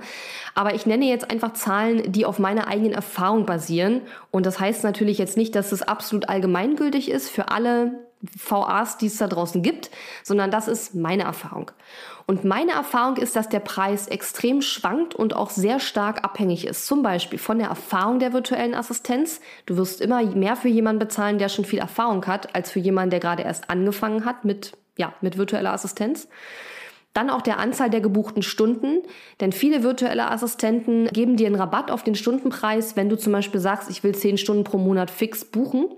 Aber 0.54 0.76
ich 0.76 0.86
nenne 0.86 1.06
jetzt 1.06 1.32
einfach 1.32 1.54
Zahlen, 1.54 2.12
die 2.12 2.26
auf 2.26 2.38
meiner 2.38 2.68
eigenen 2.68 2.92
Erfahrung 2.92 3.44
basieren. 3.44 4.02
Und 4.30 4.46
das 4.46 4.60
heißt 4.60 4.84
natürlich 4.84 5.18
jetzt 5.18 5.36
nicht, 5.36 5.56
dass 5.56 5.72
es 5.72 5.82
absolut 5.82 6.28
allgemeingültig 6.28 7.10
ist 7.10 7.28
für 7.28 7.48
alle 7.48 8.04
VAs, 8.20 8.98
die 8.98 9.06
es 9.06 9.16
da 9.18 9.26
draußen 9.26 9.62
gibt, 9.62 9.90
sondern 10.22 10.52
das 10.52 10.68
ist 10.68 10.94
meine 10.94 11.24
Erfahrung. 11.24 11.72
Und 12.26 12.44
meine 12.44 12.72
Erfahrung 12.72 13.16
ist, 13.16 13.36
dass 13.36 13.48
der 13.48 13.60
Preis 13.60 14.08
extrem 14.08 14.62
schwankt 14.62 15.14
und 15.14 15.34
auch 15.34 15.50
sehr 15.50 15.80
stark 15.80 16.24
abhängig 16.24 16.66
ist. 16.66 16.86
Zum 16.86 17.02
Beispiel 17.02 17.38
von 17.38 17.58
der 17.58 17.68
Erfahrung 17.68 18.18
der 18.18 18.32
virtuellen 18.32 18.74
Assistenz. 18.74 19.40
Du 19.66 19.76
wirst 19.76 20.00
immer 20.00 20.22
mehr 20.22 20.56
für 20.56 20.68
jemanden 20.68 21.00
bezahlen, 21.00 21.38
der 21.38 21.48
schon 21.48 21.64
viel 21.64 21.80
Erfahrung 21.80 22.26
hat, 22.26 22.54
als 22.54 22.70
für 22.70 22.78
jemanden, 22.78 23.10
der 23.10 23.20
gerade 23.20 23.42
erst 23.42 23.70
angefangen 23.70 24.24
hat 24.24 24.44
mit, 24.44 24.72
ja, 24.96 25.12
mit 25.20 25.36
virtueller 25.36 25.72
Assistenz. 25.72 26.28
Dann 27.14 27.28
auch 27.28 27.42
der 27.42 27.58
Anzahl 27.58 27.90
der 27.90 28.00
gebuchten 28.00 28.42
Stunden, 28.42 29.02
denn 29.40 29.52
viele 29.52 29.82
virtuelle 29.82 30.30
Assistenten 30.30 31.08
geben 31.08 31.36
dir 31.36 31.46
einen 31.46 31.56
Rabatt 31.56 31.90
auf 31.90 32.02
den 32.02 32.14
Stundenpreis, 32.14 32.96
wenn 32.96 33.10
du 33.10 33.18
zum 33.18 33.32
Beispiel 33.32 33.60
sagst, 33.60 33.90
ich 33.90 34.02
will 34.02 34.14
zehn 34.14 34.38
Stunden 34.38 34.64
pro 34.64 34.78
Monat 34.78 35.10
fix 35.10 35.44
buchen. 35.44 35.88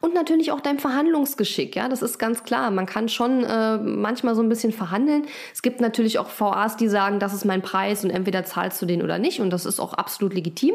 Und 0.00 0.14
natürlich 0.14 0.50
auch 0.52 0.60
dein 0.60 0.78
Verhandlungsgeschick, 0.78 1.76
ja, 1.76 1.88
das 1.88 2.02
ist 2.02 2.18
ganz 2.18 2.44
klar. 2.44 2.70
Man 2.70 2.86
kann 2.86 3.08
schon 3.08 3.44
äh, 3.44 3.78
manchmal 3.78 4.34
so 4.34 4.42
ein 4.42 4.48
bisschen 4.48 4.72
verhandeln. 4.72 5.26
Es 5.54 5.62
gibt 5.62 5.80
natürlich 5.80 6.18
auch 6.18 6.28
VAs, 6.28 6.76
die 6.76 6.88
sagen, 6.88 7.20
das 7.20 7.32
ist 7.32 7.44
mein 7.44 7.62
Preis 7.62 8.04
und 8.04 8.10
entweder 8.10 8.44
zahlst 8.44 8.82
du 8.82 8.86
den 8.86 9.02
oder 9.02 9.18
nicht 9.18 9.40
und 9.40 9.50
das 9.50 9.64
ist 9.64 9.80
auch 9.80 9.94
absolut 9.94 10.34
legitim. 10.34 10.74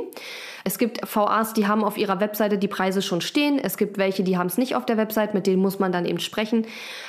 Es 0.63 0.77
gibt 0.77 0.99
VAs, 1.15 1.53
die 1.53 1.67
haben 1.67 1.83
auf 1.83 1.97
ihrer 1.97 2.19
Webseite 2.19 2.57
die 2.57 2.67
Preise 2.67 3.01
schon 3.01 3.21
stehen. 3.21 3.59
Es 3.59 3.77
gibt 3.77 3.97
welche, 3.97 4.23
die 4.23 4.37
haben 4.37 4.47
es 4.47 4.57
nicht 4.57 4.75
auf 4.75 4.85
der 4.85 4.97
Webseite, 4.97 5.33
mit 5.33 5.47
denen 5.47 5.61
muss 5.61 5.79
man 5.79 5.91
dann 5.91 6.05
eben 6.05 6.19
sprechen. 6.19 6.65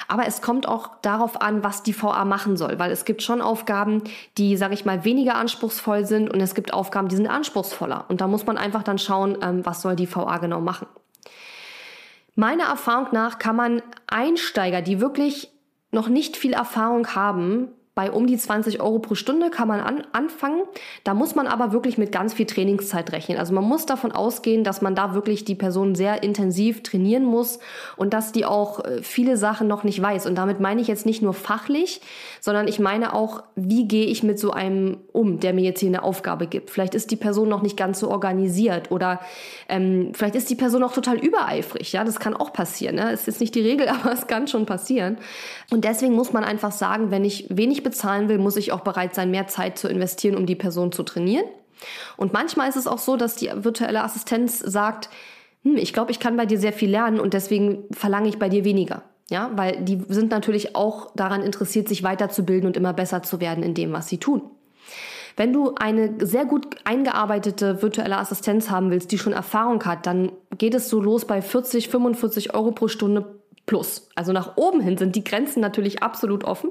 Aber 0.07 0.27
es 0.27 0.43
kommt 0.43 0.69
auch 0.69 0.91
darauf 1.03 1.41
an, 1.41 1.63
was 1.63 1.83
die 1.83 2.01
VA 2.01 2.25
machen 2.25 2.57
soll, 2.57 2.79
weil 2.79 2.91
es 2.91 3.05
gibt 3.05 3.23
schon 3.23 3.41
Aufgaben, 3.41 4.03
die, 4.37 4.57
sage 4.57 4.75
ich 4.75 4.85
mal, 4.85 5.05
weniger 5.05 5.37
anspruchsvoll 5.37 6.07
sind 6.07 6.31
und 6.31 6.41
es 6.41 6.55
gibt 6.55 6.73
Aufgaben, 6.73 7.09
die 7.09 7.17
sind 7.17 7.29
anspruchsvoller. 7.29 8.05
Und 8.09 8.21
da 8.21 8.27
muss 8.27 8.47
man 8.47 8.59
einfach 8.59 8.83
dann 8.83 8.99
schauen, 8.99 9.39
ähm, 9.43 9.65
was 9.65 9.83
soll 9.83 9.97
die 9.97 10.13
VA 10.13 10.39
genau 10.39 10.61
machen. 10.61 10.87
Meiner 12.39 12.67
Erfahrung 12.67 13.09
nach 13.11 13.41
kann 13.41 13.57
man 13.57 13.83
Einsteiger, 14.07 14.81
die 14.81 15.01
wirklich 15.01 15.51
noch 15.91 16.07
nicht 16.07 16.37
viel 16.37 16.53
Erfahrung 16.53 17.17
haben, 17.17 17.73
bei 17.99 18.13
um 18.13 18.29
die 18.29 18.37
20 18.37 18.81
Euro 18.81 19.01
pro 19.01 19.17
Stunde 19.17 19.51
kann 19.51 19.67
man 19.67 19.81
an, 19.81 20.05
anfangen. 20.13 20.63
Da 21.03 21.15
muss 21.15 21.35
man 21.35 21.49
aber 21.49 21.73
wirklich 21.73 21.99
mit 21.99 22.13
ganz 22.13 22.33
viel 22.33 22.47
Trainingszeit 22.47 23.11
rechnen. 23.11 23.39
Also 23.39 23.53
man 23.53 23.65
muss 23.65 23.87
davon 23.87 24.13
ausgehen, 24.13 24.63
dass 24.63 24.83
man 24.83 24.95
da 24.95 25.15
wirklich 25.15 25.45
die 25.45 25.57
Person 25.57 25.97
sehr 25.97 26.23
intensiv 26.23 26.85
trainieren 26.85 27.25
muss 27.25 27.59
und 27.97 28.15
dass 28.15 28.31
die 28.31 28.45
auch 28.45 28.85
äh, 28.85 29.03
viele 29.03 29.37
Sachen 29.37 29.67
noch 29.67 29.83
nicht 29.83 30.01
weiß. 30.01 30.27
Und 30.27 30.37
damit 30.37 30.61
meine 30.61 30.81
ich 30.81 30.87
jetzt 30.87 31.07
nicht 31.07 31.23
nur 31.23 31.35
fachlich, 31.35 32.01
sondern 32.41 32.69
ich 32.69 32.79
meine 32.79 33.15
auch, 33.15 33.43
wie 33.57 33.89
gehe 33.89 34.07
ich 34.07 34.23
mit 34.23 34.39
so 34.39 34.53
einem 34.53 34.99
um, 35.13 35.41
der 35.41 35.53
mir 35.53 35.65
jetzt 35.65 35.81
hier 35.81 35.89
eine 35.89 36.05
Aufgabe 36.05 36.47
gibt. 36.47 36.71
Vielleicht 36.71 36.95
ist 36.95 37.11
die 37.11 37.17
Person 37.17 37.49
noch 37.49 37.63
nicht 37.63 37.77
ganz 37.77 37.99
so 37.99 38.13
organisiert 38.13 38.93
oder 38.93 39.19
ähm, 39.69 40.13
vielleicht 40.15 40.37
ist 40.37 40.49
die 40.51 40.55
Person 40.55 40.85
auch 40.85 40.93
total 40.93 41.19
übereifrig. 41.19 41.93
Ja, 41.93 42.05
das 42.05 42.21
kann 42.21 42.35
auch 42.35 42.53
passieren. 42.53 42.95
Ne? 42.95 43.11
Ist 43.11 43.41
nicht 43.41 43.57
die 43.57 43.63
Regel, 43.63 43.89
aber 43.89 44.13
es 44.13 44.29
kann 44.29 44.47
schon 44.47 44.67
passieren. 44.67 45.19
Und 45.73 45.83
deswegen 45.83 46.15
muss 46.15 46.33
man 46.33 46.45
einfach 46.45 46.71
sagen, 46.71 47.11
wenn 47.11 47.25
ich 47.25 47.47
wenig 47.49 47.88
bezahlen 47.89 48.29
will, 48.29 48.39
muss 48.39 48.57
ich 48.57 48.73
auch 48.73 48.81
bereit 48.81 49.15
sein, 49.15 49.31
mehr 49.31 49.47
Zeit 49.47 49.79
zu 49.79 49.89
investieren, 49.89 50.37
um 50.37 50.47
die 50.47 50.57
Person 50.57 50.93
zu 50.93 51.03
trainieren. 51.03 51.45
Und 52.17 52.33
manchmal 52.33 52.69
ist 52.69 52.77
es 52.77 52.87
auch 52.87 52.99
so, 52.99 53.17
dass 53.17 53.37
die 53.37 53.51
virtuelle 53.55 54.03
Assistenz 54.03 54.59
sagt, 54.59 55.09
hm, 55.63 55.77
ich 55.77 55.93
glaube, 55.93 56.11
ich 56.11 56.21
kann 56.21 56.37
bei 56.37 56.47
dir 56.47 56.59
sehr 56.59 56.73
viel 56.73 56.91
lernen 56.91 57.21
und 57.21 57.35
deswegen 57.35 57.85
verlange 57.93 58.29
ich 58.29 58.39
bei 58.39 58.49
dir 58.49 58.65
weniger. 58.65 59.03
Ja, 59.31 59.51
weil 59.55 59.83
die 59.83 60.03
sind 60.09 60.31
natürlich 60.31 60.75
auch 60.75 61.15
daran 61.15 61.43
interessiert, 61.43 61.87
sich 61.87 62.03
weiterzubilden 62.03 62.67
und 62.67 62.79
immer 62.79 62.95
besser 62.95 63.23
zu 63.23 63.41
werden 63.41 63.63
in 63.63 63.75
dem, 63.75 63.93
was 63.93 64.09
sie 64.09 64.19
tun. 64.19 64.43
Wenn 65.37 65.53
du 65.53 65.75
eine 65.77 66.15
sehr 66.27 66.47
gut 66.47 66.67
eingearbeitete 66.85 67.83
virtuelle 67.83 68.17
Assistenz 68.17 68.71
haben 68.71 68.91
willst, 68.91 69.13
die 69.13 69.19
schon 69.19 69.33
Erfahrung 69.33 69.85
hat, 69.85 70.07
dann 70.07 70.33
geht 70.57 70.75
es 70.75 70.89
so 70.89 71.01
los 71.01 71.27
bei 71.27 71.43
40, 71.43 71.91
45 71.91 72.55
Euro 72.55 72.73
pro 72.73 72.89
Stunde 72.89 73.39
plus. 73.67 74.09
Also 74.17 74.33
nach 74.33 74.57
oben 74.57 74.81
hin 74.81 74.97
sind 74.97 75.15
die 75.15 75.23
Grenzen 75.23 75.61
natürlich 75.61 76.03
absolut 76.03 76.43
offen. 76.43 76.71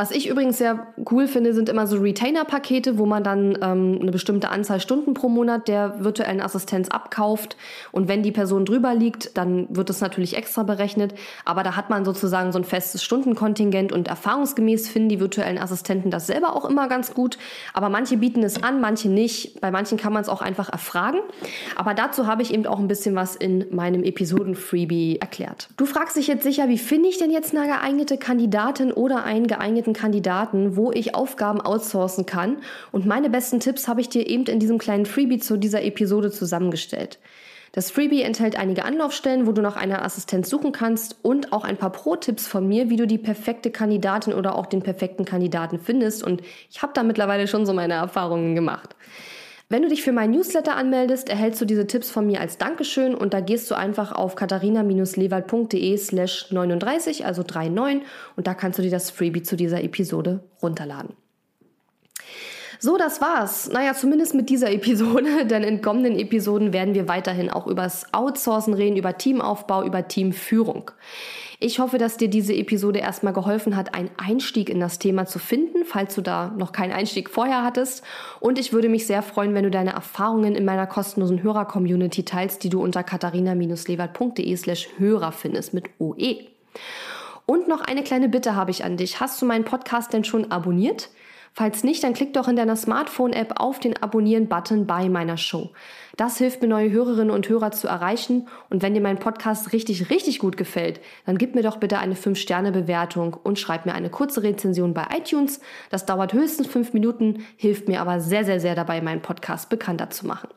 Was 0.00 0.12
ich 0.12 0.30
übrigens 0.30 0.56
sehr 0.56 0.94
cool 1.10 1.28
finde, 1.28 1.52
sind 1.52 1.68
immer 1.68 1.86
so 1.86 1.98
Retainer-Pakete, 1.98 2.96
wo 2.96 3.04
man 3.04 3.22
dann 3.22 3.58
ähm, 3.60 3.98
eine 4.00 4.10
bestimmte 4.10 4.48
Anzahl 4.48 4.80
Stunden 4.80 5.12
pro 5.12 5.28
Monat 5.28 5.68
der 5.68 6.02
virtuellen 6.02 6.40
Assistenz 6.40 6.88
abkauft. 6.88 7.54
Und 7.92 8.08
wenn 8.08 8.22
die 8.22 8.32
Person 8.32 8.64
drüber 8.64 8.94
liegt, 8.94 9.36
dann 9.36 9.66
wird 9.68 9.90
das 9.90 10.00
natürlich 10.00 10.38
extra 10.38 10.62
berechnet. 10.62 11.12
Aber 11.44 11.62
da 11.64 11.76
hat 11.76 11.90
man 11.90 12.06
sozusagen 12.06 12.50
so 12.50 12.58
ein 12.58 12.64
festes 12.64 13.04
Stundenkontingent 13.04 13.92
und 13.92 14.08
erfahrungsgemäß 14.08 14.88
finden 14.88 15.10
die 15.10 15.20
virtuellen 15.20 15.58
Assistenten 15.58 16.10
das 16.10 16.26
selber 16.26 16.56
auch 16.56 16.64
immer 16.64 16.88
ganz 16.88 17.12
gut. 17.12 17.36
Aber 17.74 17.90
manche 17.90 18.16
bieten 18.16 18.42
es 18.42 18.62
an, 18.62 18.80
manche 18.80 19.10
nicht. 19.10 19.60
Bei 19.60 19.70
manchen 19.70 19.98
kann 19.98 20.14
man 20.14 20.22
es 20.22 20.30
auch 20.30 20.40
einfach 20.40 20.72
erfragen. 20.72 21.18
Aber 21.76 21.92
dazu 21.92 22.26
habe 22.26 22.40
ich 22.40 22.54
eben 22.54 22.64
auch 22.64 22.78
ein 22.78 22.88
bisschen 22.88 23.16
was 23.16 23.36
in 23.36 23.66
meinem 23.70 24.02
Episoden-Freebie 24.02 25.18
erklärt. 25.20 25.68
Du 25.76 25.84
fragst 25.84 26.16
dich 26.16 26.26
jetzt 26.26 26.44
sicher, 26.44 26.70
wie 26.70 26.78
finde 26.78 27.10
ich 27.10 27.18
denn 27.18 27.30
jetzt 27.30 27.54
eine 27.54 27.66
geeignete 27.66 28.16
Kandidatin 28.16 28.92
oder 28.92 29.24
einen 29.24 29.46
geeigneten 29.46 29.89
geeigneten 29.90 29.92
Kandidaten, 29.92 30.76
wo 30.76 30.92
ich 30.92 31.14
Aufgaben 31.14 31.60
outsourcen 31.60 32.26
kann. 32.26 32.58
Und 32.92 33.06
meine 33.06 33.30
besten 33.30 33.60
Tipps 33.60 33.88
habe 33.88 34.00
ich 34.00 34.08
dir 34.08 34.26
eben 34.26 34.44
in 34.46 34.58
diesem 34.58 34.78
kleinen 34.78 35.06
Freebie 35.06 35.38
zu 35.38 35.56
dieser 35.56 35.82
Episode 35.82 36.30
zusammengestellt. 36.30 37.18
Das 37.72 37.92
Freebie 37.92 38.22
enthält 38.22 38.56
einige 38.56 38.84
Anlaufstellen, 38.84 39.46
wo 39.46 39.52
du 39.52 39.62
nach 39.62 39.76
einer 39.76 40.04
Assistenz 40.04 40.50
suchen 40.50 40.72
kannst 40.72 41.16
und 41.22 41.52
auch 41.52 41.62
ein 41.62 41.76
paar 41.76 41.92
Pro-Tipps 41.92 42.48
von 42.48 42.66
mir, 42.66 42.90
wie 42.90 42.96
du 42.96 43.06
die 43.06 43.18
perfekte 43.18 43.70
Kandidatin 43.70 44.34
oder 44.34 44.56
auch 44.56 44.66
den 44.66 44.82
perfekten 44.82 45.24
Kandidaten 45.24 45.78
findest. 45.78 46.24
Und 46.24 46.42
ich 46.68 46.82
habe 46.82 46.92
da 46.94 47.04
mittlerweile 47.04 47.46
schon 47.46 47.66
so 47.66 47.72
meine 47.72 47.94
Erfahrungen 47.94 48.56
gemacht. 48.56 48.96
Wenn 49.72 49.82
du 49.82 49.88
dich 49.88 50.02
für 50.02 50.10
mein 50.10 50.32
Newsletter 50.32 50.74
anmeldest, 50.74 51.28
erhältst 51.28 51.60
du 51.60 51.64
diese 51.64 51.86
Tipps 51.86 52.10
von 52.10 52.26
mir 52.26 52.40
als 52.40 52.58
Dankeschön 52.58 53.14
und 53.14 53.32
da 53.32 53.38
gehst 53.38 53.70
du 53.70 53.76
einfach 53.76 54.10
auf 54.10 54.34
katharina-lewald.de 54.34 55.96
slash 55.96 56.50
39, 56.50 57.24
also 57.24 57.42
39 57.42 58.02
und 58.34 58.48
da 58.48 58.54
kannst 58.54 58.80
du 58.80 58.82
dir 58.82 58.90
das 58.90 59.12
Freebie 59.12 59.44
zu 59.44 59.54
dieser 59.54 59.84
Episode 59.84 60.42
runterladen. 60.60 61.14
So, 62.82 62.96
das 62.96 63.20
war's. 63.20 63.68
Naja, 63.70 63.92
zumindest 63.92 64.34
mit 64.34 64.48
dieser 64.48 64.72
Episode, 64.72 65.44
denn 65.50 65.62
in 65.62 65.82
kommenden 65.82 66.18
Episoden 66.18 66.72
werden 66.72 66.94
wir 66.94 67.08
weiterhin 67.08 67.50
auch 67.50 67.66
übers 67.66 68.06
Outsourcen 68.14 68.72
reden, 68.72 68.96
über 68.96 69.18
Teamaufbau, 69.18 69.84
über 69.84 70.08
Teamführung. 70.08 70.90
Ich 71.58 71.78
hoffe, 71.78 71.98
dass 71.98 72.16
dir 72.16 72.28
diese 72.28 72.54
Episode 72.54 73.00
erstmal 73.00 73.34
geholfen 73.34 73.76
hat, 73.76 73.94
einen 73.94 74.10
Einstieg 74.16 74.70
in 74.70 74.80
das 74.80 74.98
Thema 74.98 75.26
zu 75.26 75.38
finden, 75.38 75.84
falls 75.84 76.14
du 76.14 76.22
da 76.22 76.54
noch 76.56 76.72
keinen 76.72 76.92
Einstieg 76.92 77.28
vorher 77.28 77.62
hattest. 77.62 78.02
Und 78.40 78.58
ich 78.58 78.72
würde 78.72 78.88
mich 78.88 79.06
sehr 79.06 79.20
freuen, 79.20 79.52
wenn 79.52 79.64
du 79.64 79.70
deine 79.70 79.92
Erfahrungen 79.92 80.54
in 80.54 80.64
meiner 80.64 80.86
kostenlosen 80.86 81.42
Hörer-Community 81.42 82.24
teilst, 82.24 82.64
die 82.64 82.70
du 82.70 82.82
unter 82.82 83.02
katharina-lewert.de 83.02 84.56
slash 84.56 84.88
Hörer 84.96 85.32
findest 85.32 85.74
mit 85.74 85.90
OE. 85.98 86.46
Und 87.44 87.68
noch 87.68 87.82
eine 87.82 88.04
kleine 88.04 88.30
Bitte 88.30 88.56
habe 88.56 88.70
ich 88.70 88.84
an 88.84 88.96
dich. 88.96 89.20
Hast 89.20 89.42
du 89.42 89.44
meinen 89.44 89.64
Podcast 89.64 90.14
denn 90.14 90.24
schon 90.24 90.50
abonniert? 90.50 91.10
Falls 91.52 91.82
nicht, 91.82 92.02
dann 92.04 92.14
klick 92.14 92.32
doch 92.32 92.48
in 92.48 92.56
deiner 92.56 92.76
Smartphone-App 92.76 93.60
auf 93.60 93.80
den 93.80 94.00
Abonnieren-Button 94.00 94.86
bei 94.86 95.08
meiner 95.08 95.36
Show. 95.36 95.70
Das 96.16 96.38
hilft 96.38 96.62
mir, 96.62 96.68
neue 96.68 96.90
Hörerinnen 96.90 97.30
und 97.30 97.48
Hörer 97.48 97.72
zu 97.72 97.88
erreichen. 97.88 98.48
Und 98.68 98.82
wenn 98.82 98.94
dir 98.94 99.00
mein 99.00 99.18
Podcast 99.18 99.72
richtig, 99.72 100.10
richtig 100.10 100.38
gut 100.38 100.56
gefällt, 100.56 101.00
dann 101.26 101.38
gib 101.38 101.54
mir 101.54 101.62
doch 101.62 101.78
bitte 101.78 101.98
eine 101.98 102.14
5-Sterne-Bewertung 102.14 103.36
und 103.42 103.58
schreib 103.58 103.84
mir 103.84 103.94
eine 103.94 104.10
kurze 104.10 104.42
Rezension 104.42 104.94
bei 104.94 105.06
iTunes. 105.16 105.60
Das 105.90 106.06
dauert 106.06 106.32
höchstens 106.32 106.68
5 106.68 106.92
Minuten, 106.92 107.44
hilft 107.56 107.88
mir 107.88 108.00
aber 108.00 108.20
sehr, 108.20 108.44
sehr, 108.44 108.60
sehr 108.60 108.74
dabei, 108.74 109.00
meinen 109.00 109.22
Podcast 109.22 109.68
bekannter 109.68 110.10
zu 110.10 110.26
machen. 110.26 110.48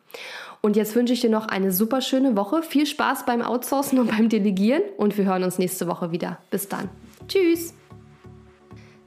Und 0.62 0.78
jetzt 0.78 0.96
wünsche 0.96 1.14
ich 1.14 1.22
dir 1.22 1.30
noch 1.30 1.48
eine 1.48 1.72
super 1.72 2.00
schöne 2.00 2.38
Woche. 2.38 2.64
Viel 2.64 2.86
Spaß 2.86 3.26
beim 3.26 3.42
Outsourcen 3.42 4.00
und 4.00 4.12
beim 4.12 4.30
Delegieren 4.30 4.84
und 4.98 5.18
wir 5.18 5.26
hören 5.26 5.44
uns 5.44 5.60
nächste 5.60 5.88
Woche 5.88 6.12
wieder. 6.12 6.38
Bis 6.52 6.70
dann. 6.70 6.90
Tschüss. 7.28 7.74